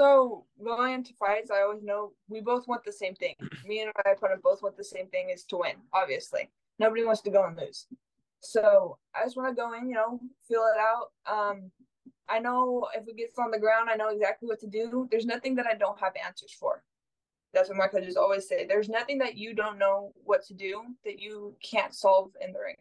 So 0.00 0.46
going 0.64 0.94
into 0.94 1.12
fights, 1.18 1.50
I 1.50 1.60
always 1.60 1.82
know 1.82 2.12
we 2.26 2.40
both 2.40 2.66
want 2.66 2.84
the 2.84 2.92
same 2.92 3.14
thing. 3.16 3.34
Me 3.66 3.82
and 3.82 3.92
my 4.02 4.12
opponent 4.12 4.42
both 4.42 4.62
want 4.62 4.74
the 4.78 4.84
same 4.84 5.08
thing 5.08 5.28
is 5.28 5.44
to 5.44 5.58
win, 5.58 5.74
obviously. 5.92 6.48
Nobody 6.78 7.04
wants 7.04 7.20
to 7.22 7.30
go 7.30 7.44
and 7.44 7.54
lose. 7.54 7.86
So 8.40 8.96
I 9.14 9.24
just 9.24 9.36
want 9.36 9.50
to 9.50 9.54
go 9.54 9.74
in, 9.74 9.90
you 9.90 9.94
know, 9.94 10.18
feel 10.48 10.64
it 10.74 10.80
out. 10.80 11.08
Um, 11.30 11.70
I 12.30 12.38
know 12.38 12.88
if 12.94 13.06
it 13.06 13.18
gets 13.18 13.38
on 13.38 13.50
the 13.50 13.58
ground, 13.58 13.90
I 13.90 13.96
know 13.96 14.08
exactly 14.08 14.48
what 14.48 14.60
to 14.60 14.66
do. 14.66 15.06
There's 15.10 15.26
nothing 15.26 15.54
that 15.56 15.66
I 15.66 15.74
don't 15.74 16.00
have 16.00 16.14
answers 16.24 16.56
for. 16.58 16.82
That's 17.52 17.68
what 17.68 17.78
my 17.78 17.88
coaches 17.88 18.16
always 18.16 18.48
say. 18.48 18.66
There's 18.66 18.88
nothing 18.88 19.18
that 19.18 19.36
you 19.36 19.54
don't 19.54 19.78
know 19.78 20.12
what 20.24 20.44
to 20.46 20.54
do 20.54 20.82
that 21.04 21.20
you 21.20 21.56
can't 21.62 21.94
solve 21.94 22.30
in 22.40 22.52
the 22.52 22.60
ring. 22.60 22.76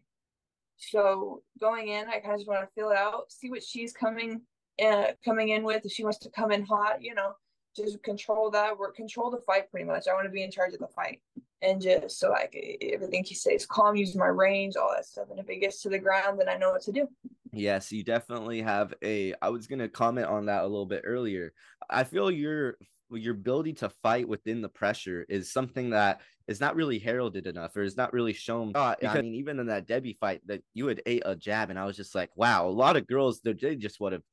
So 0.78 1.42
going 1.60 1.90
in, 1.90 2.08
I 2.08 2.20
kind 2.20 2.34
of 2.34 2.40
just 2.40 2.48
want 2.48 2.62
to 2.62 2.74
feel 2.74 2.92
it 2.92 2.98
out, 2.98 3.32
see 3.32 3.50
what 3.50 3.64
she's 3.64 3.92
coming 3.92 4.42
uh, 4.84 5.08
coming 5.26 5.50
in 5.50 5.64
with. 5.64 5.86
If 5.86 5.92
she 5.92 6.04
wants 6.04 6.20
to 6.20 6.30
come 6.30 6.52
in 6.52 6.66
hot, 6.66 7.02
you 7.02 7.14
know, 7.14 7.34
just 7.76 8.02
control 8.04 8.50
that. 8.52 8.78
Work 8.78 8.96
control 8.96 9.30
the 9.30 9.42
fight 9.46 9.70
pretty 9.72 9.86
much. 9.86 10.08
I 10.08 10.14
want 10.14 10.26
to 10.26 10.32
be 10.32 10.44
in 10.44 10.52
charge 10.52 10.74
of 10.74 10.80
the 10.80 10.88
fight 10.88 11.20
and 11.62 11.82
just 11.82 12.20
so 12.20 12.30
like 12.30 12.56
everything 12.82 13.24
he 13.24 13.36
says 13.36 13.66
calm, 13.66 13.96
use 13.96 14.16
my 14.16 14.28
range, 14.28 14.76
all 14.76 14.92
that 14.96 15.06
stuff. 15.06 15.28
And 15.30 15.40
if 15.40 15.50
it 15.50 15.60
gets 15.60 15.82
to 15.82 15.90
the 15.90 16.00
ground, 16.00 16.40
then 16.40 16.50
I 16.50 16.58
know 16.58 16.72
what 16.72 16.82
to 16.84 16.92
do. 16.92 17.08
Yes, 17.52 17.92
you 17.92 18.04
definitely 18.04 18.62
have 18.62 18.94
a. 19.04 19.34
I 19.42 19.50
was 19.50 19.68
gonna 19.68 19.90
comment 19.90 20.28
on 20.28 20.46
that 20.46 20.64
a 20.64 20.68
little 20.68 20.86
bit 20.86 21.02
earlier. 21.06 21.54
I 21.90 22.04
feel 22.04 22.30
your 22.30 22.78
your 23.12 23.34
ability 23.34 23.74
to 23.74 23.90
fight 24.04 24.28
within 24.28 24.62
the 24.62 24.70
pressure 24.70 25.26
is 25.30 25.52
something 25.52 25.92
that 25.92 26.22
is 26.48 26.60
not 26.60 26.76
really 26.76 27.00
heralded 27.00 27.48
enough 27.48 27.76
or 27.76 27.84
is 27.84 27.98
not 27.98 28.14
really 28.14 28.34
shown. 28.34 28.70
Because, 28.70 28.96
I 29.04 29.22
mean, 29.22 29.36
even 29.36 29.60
in 29.60 29.68
that 29.68 29.88
Debbie 29.88 30.18
fight, 30.20 30.42
that 30.48 30.62
you 30.74 30.88
had 30.88 31.02
ate 31.06 31.24
a 31.26 31.36
jab, 31.36 31.70
and 31.70 31.80
I 31.80 31.86
was 31.86 31.98
just 31.98 32.16
like, 32.16 32.30
wow, 32.36 32.68
a 32.68 32.70
lot 32.70 32.98
of 32.98 33.08
girls 33.08 33.42
they 33.42 33.76
just 33.76 34.00
would 34.00 34.14
have 34.14 34.24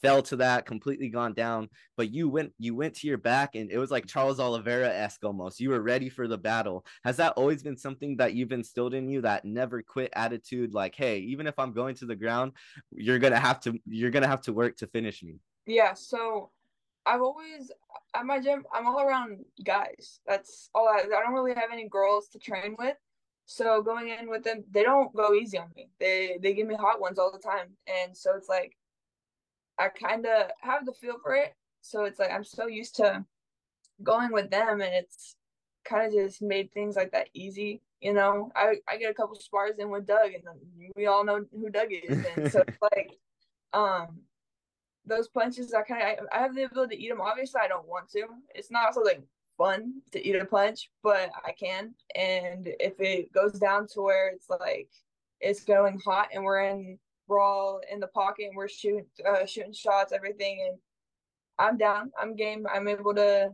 fell 0.00 0.22
to 0.22 0.36
that, 0.36 0.64
completely 0.64 1.08
gone 1.08 1.34
down. 1.34 1.68
But 1.96 2.12
you 2.12 2.28
went, 2.28 2.52
you 2.58 2.74
went 2.74 2.94
to 2.96 3.08
your 3.08 3.18
back, 3.18 3.54
and 3.54 3.70
it 3.70 3.78
was 3.78 3.90
like 3.90 4.06
Charles 4.06 4.38
Oliveira 4.38 4.88
esque 4.88 5.24
almost. 5.24 5.58
You 5.58 5.70
were 5.70 5.80
ready 5.80 6.08
for 6.08 6.28
the 6.28 6.38
battle. 6.38 6.86
Has 7.04 7.16
that 7.16 7.32
always 7.32 7.62
been 7.62 7.76
something 7.76 8.16
that 8.18 8.34
you've 8.34 8.52
instilled 8.52 8.94
in 8.94 9.08
you? 9.08 9.22
That 9.22 9.44
never 9.44 9.82
quit 9.82 10.10
attitude, 10.14 10.72
like, 10.72 10.94
hey, 10.94 11.18
even 11.18 11.46
if 11.46 11.58
I'm 11.58 11.72
going 11.72 11.96
to 11.96 12.06
the 12.06 12.14
ground, 12.14 12.52
you're 12.92 13.18
gonna 13.18 13.40
have 13.40 13.60
to, 13.60 13.78
you're 13.86 14.10
gonna 14.10 14.28
have 14.28 14.42
to 14.42 14.52
work 14.52 14.76
to 14.76 14.86
finish 14.86 15.22
me. 15.22 15.40
Yeah. 15.66 15.94
So 15.94 16.50
I've 17.04 17.22
always 17.22 17.72
at 18.14 18.26
my 18.26 18.40
gym, 18.40 18.64
I'm 18.72 18.86
all 18.86 19.00
around 19.00 19.44
guys. 19.64 20.20
That's 20.26 20.70
all 20.74 20.88
I, 20.88 21.00
I 21.00 21.22
don't 21.22 21.34
really 21.34 21.54
have 21.54 21.70
any 21.72 21.88
girls 21.88 22.28
to 22.28 22.38
train 22.38 22.76
with. 22.78 22.96
So 23.46 23.82
going 23.82 24.08
in 24.08 24.28
with 24.28 24.44
them, 24.44 24.64
they 24.70 24.82
don't 24.82 25.14
go 25.14 25.32
easy 25.34 25.58
on 25.58 25.68
me. 25.74 25.88
They 25.98 26.38
they 26.42 26.52
give 26.52 26.66
me 26.66 26.74
hot 26.74 27.00
ones 27.00 27.18
all 27.18 27.32
the 27.32 27.38
time. 27.38 27.68
And 27.86 28.16
so 28.16 28.34
it's 28.36 28.48
like 28.48 28.76
I 29.78 29.88
kind 29.88 30.26
of 30.26 30.50
have 30.60 30.84
the 30.84 30.92
feel 30.92 31.16
for 31.22 31.34
it. 31.34 31.54
So 31.80 32.04
it's 32.04 32.18
like 32.18 32.30
I'm 32.30 32.44
so 32.44 32.66
used 32.66 32.96
to 32.96 33.24
going 34.02 34.32
with 34.32 34.50
them, 34.50 34.80
and 34.80 34.92
it's 34.92 35.36
kind 35.84 36.06
of 36.06 36.12
just 36.12 36.42
made 36.42 36.72
things 36.72 36.96
like 36.96 37.12
that 37.12 37.28
easy. 37.32 37.80
You 38.00 38.12
know, 38.12 38.50
I 38.54 38.76
I 38.88 38.96
get 38.96 39.10
a 39.10 39.14
couple 39.14 39.36
spars 39.36 39.78
in 39.78 39.90
with 39.90 40.06
Doug, 40.06 40.32
and 40.32 40.44
we 40.96 41.06
all 41.06 41.24
know 41.24 41.44
who 41.52 41.70
Doug 41.70 41.88
is, 41.90 42.24
and 42.36 42.52
so 42.52 42.62
it's 42.68 42.78
like, 42.82 43.12
um, 43.72 44.20
those 45.08 45.28
punches 45.28 45.74
I 45.74 45.82
kind 45.82 46.18
of 46.18 46.26
I 46.32 46.38
have 46.38 46.54
the 46.54 46.64
ability 46.64 46.96
to 46.96 47.02
eat 47.02 47.08
them. 47.08 47.20
Obviously, 47.20 47.60
I 47.62 47.68
don't 47.68 47.88
want 47.88 48.10
to. 48.12 48.26
It's 48.54 48.70
not 48.70 48.94
something 48.94 49.22
fun 49.56 50.00
to 50.12 50.26
eat 50.26 50.36
a 50.36 50.44
punch, 50.44 50.90
but 51.02 51.30
I 51.44 51.52
can. 51.52 51.94
And 52.14 52.68
if 52.78 53.00
it 53.00 53.32
goes 53.32 53.52
down 53.52 53.86
to 53.94 54.02
where 54.02 54.28
it's 54.28 54.48
like 54.48 54.88
it's 55.40 55.64
going 55.64 56.00
hot 56.04 56.28
and 56.32 56.44
we're 56.44 56.64
in 56.64 56.98
all 57.30 57.80
in 57.92 58.00
the 58.00 58.06
pocket 58.06 58.46
and 58.46 58.56
we're 58.56 58.68
shooting 58.68 59.04
uh, 59.28 59.44
shooting 59.44 59.72
shots, 59.72 60.12
everything. 60.12 60.64
And 60.68 60.78
I'm 61.58 61.76
down. 61.76 62.10
I'm 62.18 62.36
game. 62.36 62.66
I'm 62.72 62.88
able 62.88 63.14
to 63.14 63.50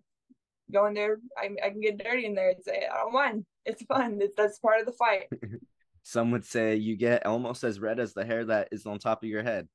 go 0.72 0.86
in 0.86 0.94
there. 0.94 1.18
I, 1.36 1.50
I 1.64 1.70
can 1.70 1.80
get 1.80 1.98
dirty 1.98 2.26
in 2.26 2.34
there 2.34 2.50
and 2.50 2.62
say 2.62 2.86
I 2.92 2.98
don't 2.98 3.12
mind. 3.12 3.44
It's 3.64 3.82
fun. 3.84 4.20
That's 4.36 4.58
part 4.58 4.80
of 4.80 4.86
the 4.86 4.92
fight. 4.92 5.28
Some 6.02 6.30
would 6.32 6.44
say 6.44 6.76
you 6.76 6.96
get 6.96 7.24
almost 7.24 7.64
as 7.64 7.80
red 7.80 7.98
as 7.98 8.12
the 8.12 8.26
hair 8.26 8.44
that 8.44 8.68
is 8.72 8.84
on 8.84 8.98
top 8.98 9.22
of 9.22 9.28
your 9.28 9.42
head. 9.42 9.66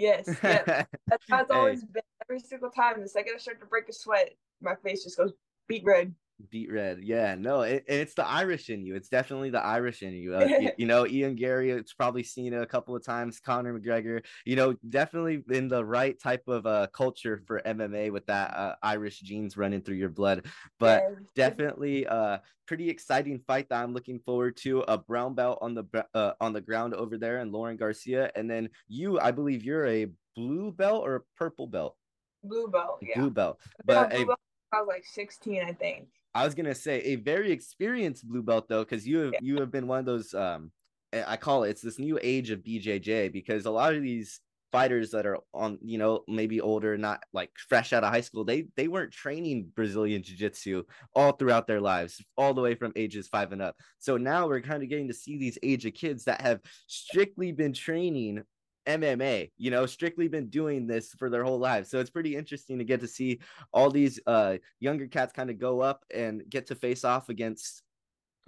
Yes, 0.00 0.24
that's 0.42 0.86
how 1.28 1.42
it's 1.42 1.50
always 1.50 1.84
been. 1.84 2.02
Every 2.24 2.40
single 2.40 2.70
time, 2.70 3.02
the 3.02 3.08
second 3.08 3.34
I 3.34 3.38
start 3.38 3.60
to 3.60 3.66
break 3.66 3.88
a 3.88 3.92
sweat, 3.92 4.34
my 4.62 4.74
face 4.82 5.04
just 5.04 5.18
goes 5.18 5.32
beet 5.68 5.84
red 5.84 6.14
beet 6.50 6.72
red. 6.72 7.00
Yeah 7.02 7.34
no 7.34 7.62
it, 7.62 7.84
it's 7.86 8.14
the 8.14 8.26
irish 8.26 8.70
in 8.70 8.84
you. 8.84 8.94
It's 8.94 9.08
definitely 9.08 9.50
the 9.50 9.62
irish 9.62 10.02
in 10.02 10.12
you. 10.12 10.36
Uh, 10.36 10.44
you, 10.44 10.70
you, 10.78 10.86
know 10.86 11.06
ian 11.06 11.34
Garry, 11.34 11.70
it's 11.70 11.92
probably 11.92 12.22
seen 12.22 12.52
it 12.52 12.62
a 12.62 12.66
couple 12.66 12.94
of 12.96 13.04
times. 13.04 13.40
Conor 13.40 13.78
mcgregor 13.78 14.24
you 14.44 14.56
know 14.56 14.74
definitely 14.88 15.42
in 15.50 15.68
the 15.68 15.84
right 15.84 16.18
type 16.20 16.44
of 16.48 16.66
uh, 16.66 16.86
culture 16.92 17.42
for 17.46 17.60
mma 17.66 18.10
with 18.10 18.26
that 18.26 18.56
uh, 18.56 18.74
irish 18.82 19.20
genes 19.20 19.56
running 19.56 19.80
through 19.80 19.96
your 19.96 20.08
blood. 20.08 20.46
But 20.78 21.02
yeah. 21.02 21.16
definitely. 21.34 22.06
uh 22.06 22.38
pretty 22.70 22.88
exciting 22.88 23.40
fight 23.48 23.68
that 23.68 23.82
i'm 23.82 23.92
looking 23.92 24.20
forward 24.20 24.56
to 24.56 24.78
a 24.82 24.96
brown 24.96 25.34
belt 25.34 25.58
on 25.60 25.74
the 25.74 25.84
uh, 26.14 26.30
on 26.40 26.52
the 26.52 26.60
ground 26.60 26.94
over 26.94 27.18
there 27.18 27.38
and 27.38 27.52
laurynn 27.52 27.76
garcia. 27.76 28.30
And 28.36 28.48
then 28.48 28.68
you 28.86 29.18
i 29.18 29.32
believe 29.32 29.64
you're 29.64 29.88
a 29.88 30.06
blue 30.36 30.70
belt 30.70 31.02
or 31.04 31.16
a 31.16 31.20
purple 31.36 31.66
belt? 31.66 31.96
Blue 32.44 32.68
belt 32.68 32.98
yeah. 33.02 33.18
Blue 33.18 33.30
belt 33.30 33.58
but 33.84 34.10
blue 34.10 34.24
belt, 34.24 34.38
I 34.72 34.82
was 34.82 34.86
like 34.86 35.04
16 35.04 35.64
i 35.64 35.72
think 35.72 36.06
I 36.34 36.44
was 36.44 36.54
gonna 36.54 36.74
say 36.74 37.00
a 37.00 37.16
very 37.16 37.52
experienced 37.52 38.28
blue 38.28 38.42
belt 38.42 38.68
though, 38.68 38.84
because 38.84 39.06
you 39.06 39.18
have 39.18 39.32
yeah. 39.34 39.40
you 39.42 39.60
have 39.60 39.70
been 39.70 39.86
one 39.86 39.98
of 40.00 40.06
those 40.06 40.34
um 40.34 40.70
I 41.12 41.36
call 41.36 41.64
it 41.64 41.70
it's 41.70 41.82
this 41.82 41.98
new 41.98 42.18
age 42.22 42.50
of 42.50 42.60
BJJ 42.60 43.32
because 43.32 43.66
a 43.66 43.70
lot 43.70 43.94
of 43.94 44.02
these 44.02 44.40
fighters 44.70 45.10
that 45.10 45.26
are 45.26 45.38
on 45.52 45.78
you 45.82 45.98
know 45.98 46.22
maybe 46.28 46.60
older 46.60 46.96
not 46.96 47.22
like 47.32 47.50
fresh 47.68 47.92
out 47.92 48.04
of 48.04 48.12
high 48.12 48.20
school 48.20 48.44
they 48.44 48.66
they 48.76 48.88
weren't 48.88 49.12
training 49.12 49.68
brazilian 49.74 50.22
jiu-jitsu 50.22 50.82
all 51.14 51.32
throughout 51.32 51.66
their 51.66 51.80
lives 51.80 52.22
all 52.36 52.54
the 52.54 52.60
way 52.60 52.74
from 52.74 52.92
ages 52.96 53.28
five 53.28 53.52
and 53.52 53.62
up 53.62 53.74
so 53.98 54.16
now 54.16 54.46
we're 54.46 54.60
kind 54.60 54.82
of 54.82 54.88
getting 54.88 55.08
to 55.08 55.14
see 55.14 55.38
these 55.38 55.58
age 55.62 55.86
of 55.86 55.94
kids 55.94 56.24
that 56.24 56.40
have 56.40 56.60
strictly 56.86 57.52
been 57.52 57.72
training 57.72 58.42
MMA, 58.90 59.50
you 59.56 59.70
know, 59.70 59.86
strictly 59.86 60.28
been 60.28 60.48
doing 60.48 60.86
this 60.86 61.12
for 61.14 61.30
their 61.30 61.44
whole 61.44 61.58
lives. 61.58 61.90
So 61.90 62.00
it's 62.00 62.10
pretty 62.10 62.36
interesting 62.36 62.78
to 62.78 62.84
get 62.84 63.00
to 63.00 63.08
see 63.08 63.40
all 63.72 63.90
these 63.90 64.20
uh, 64.26 64.56
younger 64.78 65.06
cats 65.06 65.32
kind 65.32 65.50
of 65.50 65.58
go 65.58 65.80
up 65.80 66.04
and 66.14 66.42
get 66.48 66.66
to 66.68 66.74
face 66.74 67.04
off 67.04 67.28
against 67.28 67.82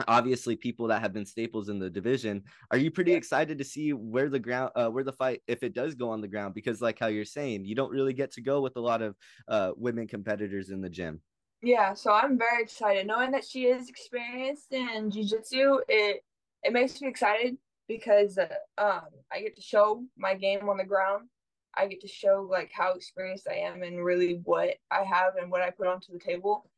obviously 0.09 0.57
people 0.57 0.89
that 0.89 1.01
have 1.01 1.13
been 1.13 1.27
staples 1.27 1.69
in 1.69 1.79
the 1.79 1.91
division. 1.91 2.43
Are 2.71 2.79
you 2.79 2.91
pretty 2.91 3.13
excited 3.13 3.59
to 3.59 3.65
see 3.65 3.93
where 3.93 4.29
the 4.29 4.39
ground, 4.39 4.73
uh, 4.75 4.89
where 4.89 5.05
the 5.05 5.13
fight, 5.13 5.43
if 5.47 5.63
it 5.63 5.75
does 5.75 5.95
go 5.95 6.11
on 6.11 6.21
the 6.21 6.29
ground? 6.29 6.55
Because 6.55 6.81
like 6.81 6.99
how 6.99 7.07
you're 7.07 7.25
saying, 7.25 7.65
you 7.65 7.75
don't 7.75 7.91
really 7.91 8.13
get 8.13 8.33
to 8.33 8.41
go 8.41 8.61
with 8.61 8.77
a 8.77 8.81
lot 8.81 9.03
of 9.03 9.17
uh, 9.49 9.73
women 9.77 10.09
competitors 10.09 10.71
in 10.71 10.81
the 10.81 10.91
gym. 10.91 11.21
Yeah, 11.63 11.95
so 11.95 12.13
I'm 12.13 12.37
very 12.37 12.63
excited 12.63 13.07
knowing 13.07 13.31
that 13.33 13.45
she 13.45 13.67
is 13.67 13.89
experienced 13.89 14.73
in 14.73 15.11
jiu-jitsu. 15.11 15.79
It 15.89 16.25
it 16.65 16.73
makes 16.73 17.01
me 17.01 17.09
excited 17.09 17.57
because 17.89 18.39
uh, 18.39 18.49
um, 18.79 19.09
I 19.33 19.41
get 19.41 19.57
to 19.57 19.63
show 19.63 20.05
my 20.17 20.35
game 20.35 20.69
on 20.69 20.77
the 20.77 20.85
ground. 20.85 21.29
I 21.75 21.87
get 21.87 22.01
to 22.03 22.09
show 22.09 22.47
like 22.51 22.71
how 22.73 22.93
experienced 22.93 23.49
I 23.49 23.55
am 23.55 23.83
and 23.83 24.05
really 24.05 24.41
what 24.45 24.75
I 24.91 25.05
have 25.05 25.37
and 25.41 25.51
what 25.51 25.63
I 25.63 25.71
put 25.71 25.87
onto 25.87 26.13
the 26.13 26.19
table. 26.19 26.69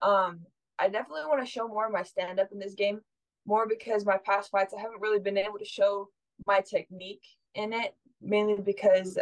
Um, 0.00 0.40
I 0.78 0.88
definitely 0.88 1.26
want 1.26 1.44
to 1.44 1.50
show 1.50 1.68
more 1.68 1.86
of 1.86 1.92
my 1.92 2.02
stand 2.02 2.38
up 2.40 2.48
in 2.52 2.58
this 2.58 2.74
game, 2.74 3.00
more 3.46 3.66
because 3.66 4.06
my 4.06 4.18
past 4.24 4.50
fights 4.50 4.72
I 4.76 4.80
haven't 4.80 5.00
really 5.00 5.18
been 5.18 5.36
able 5.36 5.58
to 5.58 5.64
show 5.64 6.08
my 6.46 6.60
technique 6.60 7.24
in 7.54 7.72
it, 7.72 7.94
mainly 8.22 8.60
because 8.62 9.18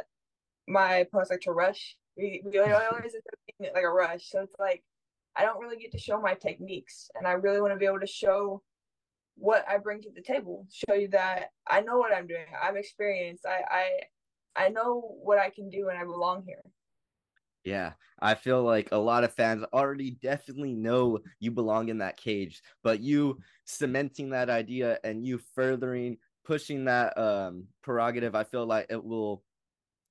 my 0.68 0.96
opponents 0.96 1.30
like 1.30 1.40
to 1.42 1.52
rush. 1.52 1.96
We, 2.16 2.42
we 2.44 2.58
always 2.58 3.14
like 3.60 3.82
a 3.82 3.88
rush, 3.88 4.30
so 4.30 4.42
it's 4.42 4.58
like 4.58 4.82
I 5.34 5.42
don't 5.42 5.60
really 5.60 5.76
get 5.76 5.92
to 5.92 5.98
show 5.98 6.20
my 6.20 6.34
techniques, 6.34 7.10
and 7.14 7.26
I 7.26 7.32
really 7.32 7.60
want 7.60 7.72
to 7.72 7.78
be 7.78 7.86
able 7.86 8.00
to 8.00 8.06
show 8.06 8.62
what 9.36 9.68
I 9.68 9.78
bring 9.78 10.02
to 10.02 10.10
the 10.10 10.22
table, 10.22 10.66
show 10.72 10.94
you 10.94 11.08
that 11.08 11.52
I 11.66 11.80
know 11.82 11.98
what 11.98 12.14
I'm 12.14 12.26
doing. 12.26 12.46
I'm 12.60 12.76
experienced. 12.76 13.46
I 13.46 13.64
I 14.56 14.66
I 14.66 14.68
know 14.70 15.00
what 15.22 15.38
I 15.38 15.50
can 15.50 15.70
do 15.70 15.88
and 15.88 15.98
I 15.98 16.04
belong 16.04 16.44
here. 16.44 16.62
Yeah, 17.64 17.94
I 18.20 18.34
feel 18.34 18.62
like 18.62 18.92
a 18.92 18.96
lot 18.96 19.24
of 19.24 19.34
fans 19.34 19.64
already 19.72 20.12
definitely 20.12 20.72
know 20.72 21.18
you 21.40 21.50
belong 21.50 21.88
in 21.88 21.98
that 21.98 22.16
cage, 22.16 22.62
but 22.82 23.00
you 23.00 23.40
cementing 23.64 24.30
that 24.30 24.48
idea 24.48 25.00
and 25.02 25.26
you 25.26 25.38
furthering 25.38 26.18
pushing 26.44 26.84
that 26.84 27.16
um 27.18 27.66
prerogative, 27.82 28.34
I 28.36 28.44
feel 28.44 28.66
like 28.66 28.86
it 28.90 29.02
will 29.02 29.44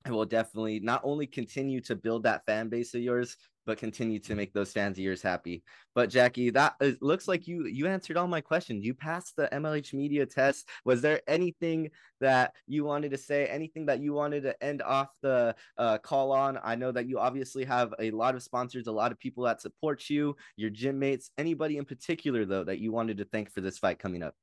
it 0.05 0.11
will 0.11 0.25
definitely 0.25 0.79
not 0.79 1.01
only 1.03 1.27
continue 1.27 1.81
to 1.81 1.95
build 1.95 2.23
that 2.23 2.45
fan 2.45 2.69
base 2.69 2.93
of 2.93 3.01
yours, 3.01 3.37
but 3.65 3.77
continue 3.77 4.19
to 4.19 4.35
make 4.35 4.53
those 4.53 4.71
fans 4.71 4.97
of 4.97 5.03
yours 5.03 5.21
happy. 5.21 5.63
But 5.93 6.09
Jacky, 6.09 6.49
that 6.51 6.75
looks 7.01 7.27
like 7.27 7.47
you 7.47 7.65
you 7.65 7.87
answered 7.87 8.17
all 8.17 8.27
my 8.27 8.41
questions. 8.41 8.85
You 8.85 8.93
passed 8.93 9.35
the 9.35 9.49
MLH 9.51 9.93
media 9.93 10.25
test. 10.25 10.67
Was 10.83 11.01
there 11.01 11.21
anything 11.27 11.89
that 12.21 12.53
you 12.67 12.83
wanted 12.83 13.11
to 13.11 13.17
say? 13.17 13.45
Anything 13.47 13.85
that 13.87 14.01
you 14.01 14.13
wanted 14.13 14.43
to 14.43 14.63
end 14.63 14.81
off 14.81 15.09
the 15.21 15.55
uh, 15.77 15.97
call 15.97 16.31
on? 16.31 16.59
I 16.63 16.75
know 16.75 16.91
that 16.91 17.07
you 17.07 17.19
obviously 17.19 17.65
have 17.65 17.93
a 17.99 18.11
lot 18.11 18.35
of 18.35 18.43
sponsors, 18.43 18.87
a 18.87 18.91
lot 18.91 19.11
of 19.11 19.19
people 19.19 19.43
that 19.45 19.61
support 19.61 20.09
you, 20.09 20.35
your 20.55 20.69
gym 20.69 20.99
mates. 20.99 21.31
Anybody 21.37 21.77
in 21.77 21.85
particular 21.85 22.45
though 22.45 22.63
that 22.63 22.79
you 22.79 22.91
wanted 22.91 23.17
to 23.17 23.25
thank 23.25 23.51
for 23.51 23.61
this 23.61 23.77
fight 23.77 23.99
coming 23.99 24.23
up? 24.23 24.35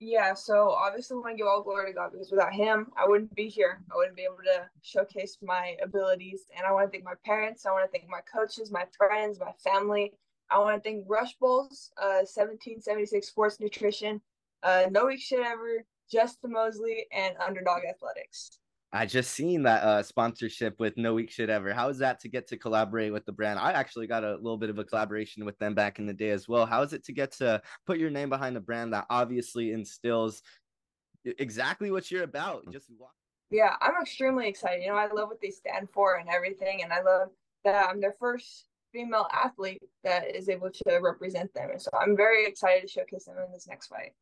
Yeah, 0.00 0.34
so 0.34 0.70
obviously 0.70 1.16
I 1.16 1.18
want 1.20 1.32
to 1.32 1.36
give 1.38 1.46
all 1.48 1.62
glory 1.62 1.90
to 1.90 1.92
God 1.92 2.12
because 2.12 2.30
without 2.30 2.52
him, 2.52 2.86
I 2.96 3.06
wouldn't 3.06 3.34
be 3.34 3.48
here. 3.48 3.82
I 3.92 3.96
wouldn't 3.96 4.14
be 4.16 4.22
able 4.22 4.44
to 4.44 4.68
showcase 4.82 5.38
my 5.42 5.76
abilities. 5.82 6.44
And 6.56 6.64
I 6.64 6.70
want 6.72 6.86
to 6.86 6.90
thank 6.90 7.04
my 7.04 7.14
parents. 7.24 7.66
I 7.66 7.72
want 7.72 7.90
to 7.90 7.98
thank 7.98 8.08
my 8.08 8.20
coaches, 8.32 8.70
my 8.70 8.84
friends, 8.96 9.40
my 9.40 9.52
family. 9.64 10.12
I 10.50 10.58
want 10.60 10.82
to 10.82 10.88
thank 10.88 11.04
Rush 11.08 11.34
Bowls, 11.40 11.90
uh, 12.00 12.22
1776 12.22 13.26
Sports 13.26 13.58
Nutrition, 13.58 14.20
uh, 14.62 14.86
No 14.90 15.06
Weak 15.06 15.20
Shit 15.20 15.40
Ever, 15.40 15.84
Justin 16.10 16.52
Mosley, 16.52 17.06
and 17.12 17.34
Underdog 17.44 17.82
Athletics. 17.84 18.60
I 18.92 19.04
just 19.04 19.32
seen 19.32 19.64
that 19.64 19.82
uh, 19.82 20.02
sponsorship 20.02 20.80
with 20.80 20.96
No 20.96 21.14
Weak 21.14 21.30
Shit 21.30 21.50
Ever. 21.50 21.74
How 21.74 21.90
is 21.90 21.98
that 21.98 22.20
to 22.20 22.28
get 22.28 22.46
to 22.48 22.56
collaborate 22.56 23.12
with 23.12 23.26
the 23.26 23.32
brand? 23.32 23.58
I 23.58 23.72
actually 23.72 24.06
got 24.06 24.24
a 24.24 24.36
little 24.36 24.56
bit 24.56 24.70
of 24.70 24.78
a 24.78 24.84
collaboration 24.84 25.44
with 25.44 25.58
them 25.58 25.74
back 25.74 25.98
in 25.98 26.06
the 26.06 26.14
day 26.14 26.30
as 26.30 26.48
well. 26.48 26.64
How 26.64 26.82
is 26.82 26.94
it 26.94 27.04
to 27.04 27.12
get 27.12 27.32
to 27.32 27.60
put 27.86 27.98
your 27.98 28.08
name 28.08 28.30
behind 28.30 28.56
a 28.56 28.60
brand 28.60 28.94
that 28.94 29.04
obviously 29.10 29.72
instills 29.72 30.42
exactly 31.24 31.90
what 31.90 32.10
you're 32.10 32.22
about? 32.22 32.64
Just 32.72 32.90
yeah, 33.50 33.76
I'm 33.80 34.00
extremely 34.02 34.48
excited. 34.48 34.82
You 34.82 34.90
know, 34.90 34.96
I 34.96 35.06
love 35.12 35.28
what 35.28 35.40
they 35.40 35.50
stand 35.50 35.88
for 35.92 36.16
and 36.16 36.28
everything, 36.28 36.82
and 36.82 36.92
I 36.92 37.02
love 37.02 37.28
that 37.64 37.88
I'm 37.88 38.00
their 38.00 38.14
first 38.18 38.66
female 38.92 39.26
athlete 39.32 39.82
that 40.04 40.34
is 40.34 40.48
able 40.48 40.70
to 40.70 40.98
represent 41.02 41.52
them. 41.54 41.70
And 41.70 41.80
so 41.80 41.90
I'm 41.98 42.16
very 42.16 42.46
excited 42.46 42.82
to 42.82 42.88
showcase 42.88 43.24
them 43.24 43.36
in 43.44 43.52
this 43.52 43.68
next 43.68 43.88
fight. 43.88 44.12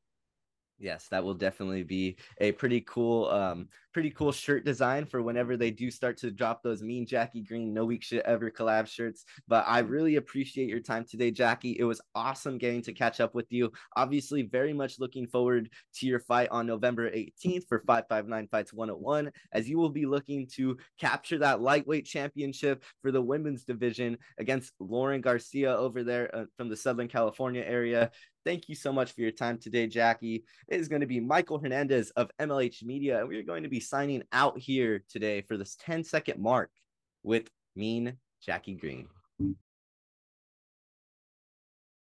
Yes, 0.79 1.09
that 1.11 1.25
will 1.25 1.35
definitely 1.35 1.85
be 1.85 2.17
a 2.39 2.53
pretty 2.53 2.83
cool, 2.83 3.29
um, 3.31 3.69
pretty 3.95 4.11
cool 4.11 4.31
shirt 4.31 4.63
design 4.67 5.07
for 5.07 5.23
whenever 5.23 5.57
they 5.57 5.71
do 5.71 5.91
start 5.91 6.19
to 6.19 6.31
drop 6.31 6.63
those 6.63 6.83
mean 6.83 7.07
Jacky 7.07 7.41
Green 7.41 7.73
no 7.73 7.87
weak 7.87 8.03
shit 8.03 8.23
ever 8.27 8.51
collab 8.51 8.87
shirts. 8.87 9.25
But 9.49 9.65
I 9.67 9.79
really 9.79 10.17
appreciate 10.17 10.69
your 10.69 10.81
time 10.81 11.07
today, 11.09 11.31
Jacky. 11.31 11.77
It 11.79 11.85
was 11.85 12.03
awesome 12.15 12.59
getting 12.59 12.83
to 12.83 12.93
catch 12.93 13.21
up 13.21 13.35
with 13.35 13.51
you. 13.51 13.73
Obviously, 13.97 14.43
very 14.43 14.75
much 14.75 14.99
looking 14.99 15.27
forward 15.27 15.71
to 15.95 16.07
your 16.07 16.21
fight 16.21 16.49
on 16.51 16.67
November 16.67 17.11
18th 17.11 17.67
for 17.67 17.83
559 17.87 18.49
Fights 18.49 18.75
101, 18.75 19.33
as 19.53 19.71
you 19.71 19.79
will 19.79 19.89
be 19.89 20.05
looking 20.05 20.47
to 20.57 20.77
capture 21.01 21.39
that 21.39 21.63
lightweight 21.63 22.05
championship 22.05 22.85
for 23.01 23.11
the 23.11 23.23
women's 23.23 23.65
division 23.65 24.19
against 24.37 24.75
Laurynn 24.79 25.23
Garcia 25.23 25.75
over 25.75 26.05
there 26.05 26.35
uh, 26.37 26.45
from 26.59 26.69
the 26.69 26.77
Southern 26.77 27.09
California 27.09 27.65
area. 27.67 28.11
Thank 28.47 28.69
you 28.69 28.77
so 28.77 28.93
much 28.93 29.11
for 29.11 29.23
your 29.23 29.33
time 29.33 29.59
today, 29.59 29.89
Jacky. 29.89 30.45
It 30.69 30.79
is 30.79 30.87
going 30.87 31.01
to 31.01 31.07
be 31.09 31.19
Michael 31.19 31.59
Hernandez 31.59 32.11
of 32.11 32.31
MLH 32.39 32.85
Media, 32.85 33.19
and 33.19 33.29
we 33.29 33.39
are 33.39 33.43
going 33.43 33.65
to 33.65 33.69
be 33.69 33.81
signing 33.81 34.23
out 34.31 34.57
here 34.57 35.03
today 35.11 35.41
for 35.41 35.57
this 35.57 35.77
10 35.81 36.05
second 36.05 36.41
mark 36.41 36.71
with 37.25 37.51
Mean 37.75 38.19
Jacky 38.41 38.75
Green. 38.75 39.09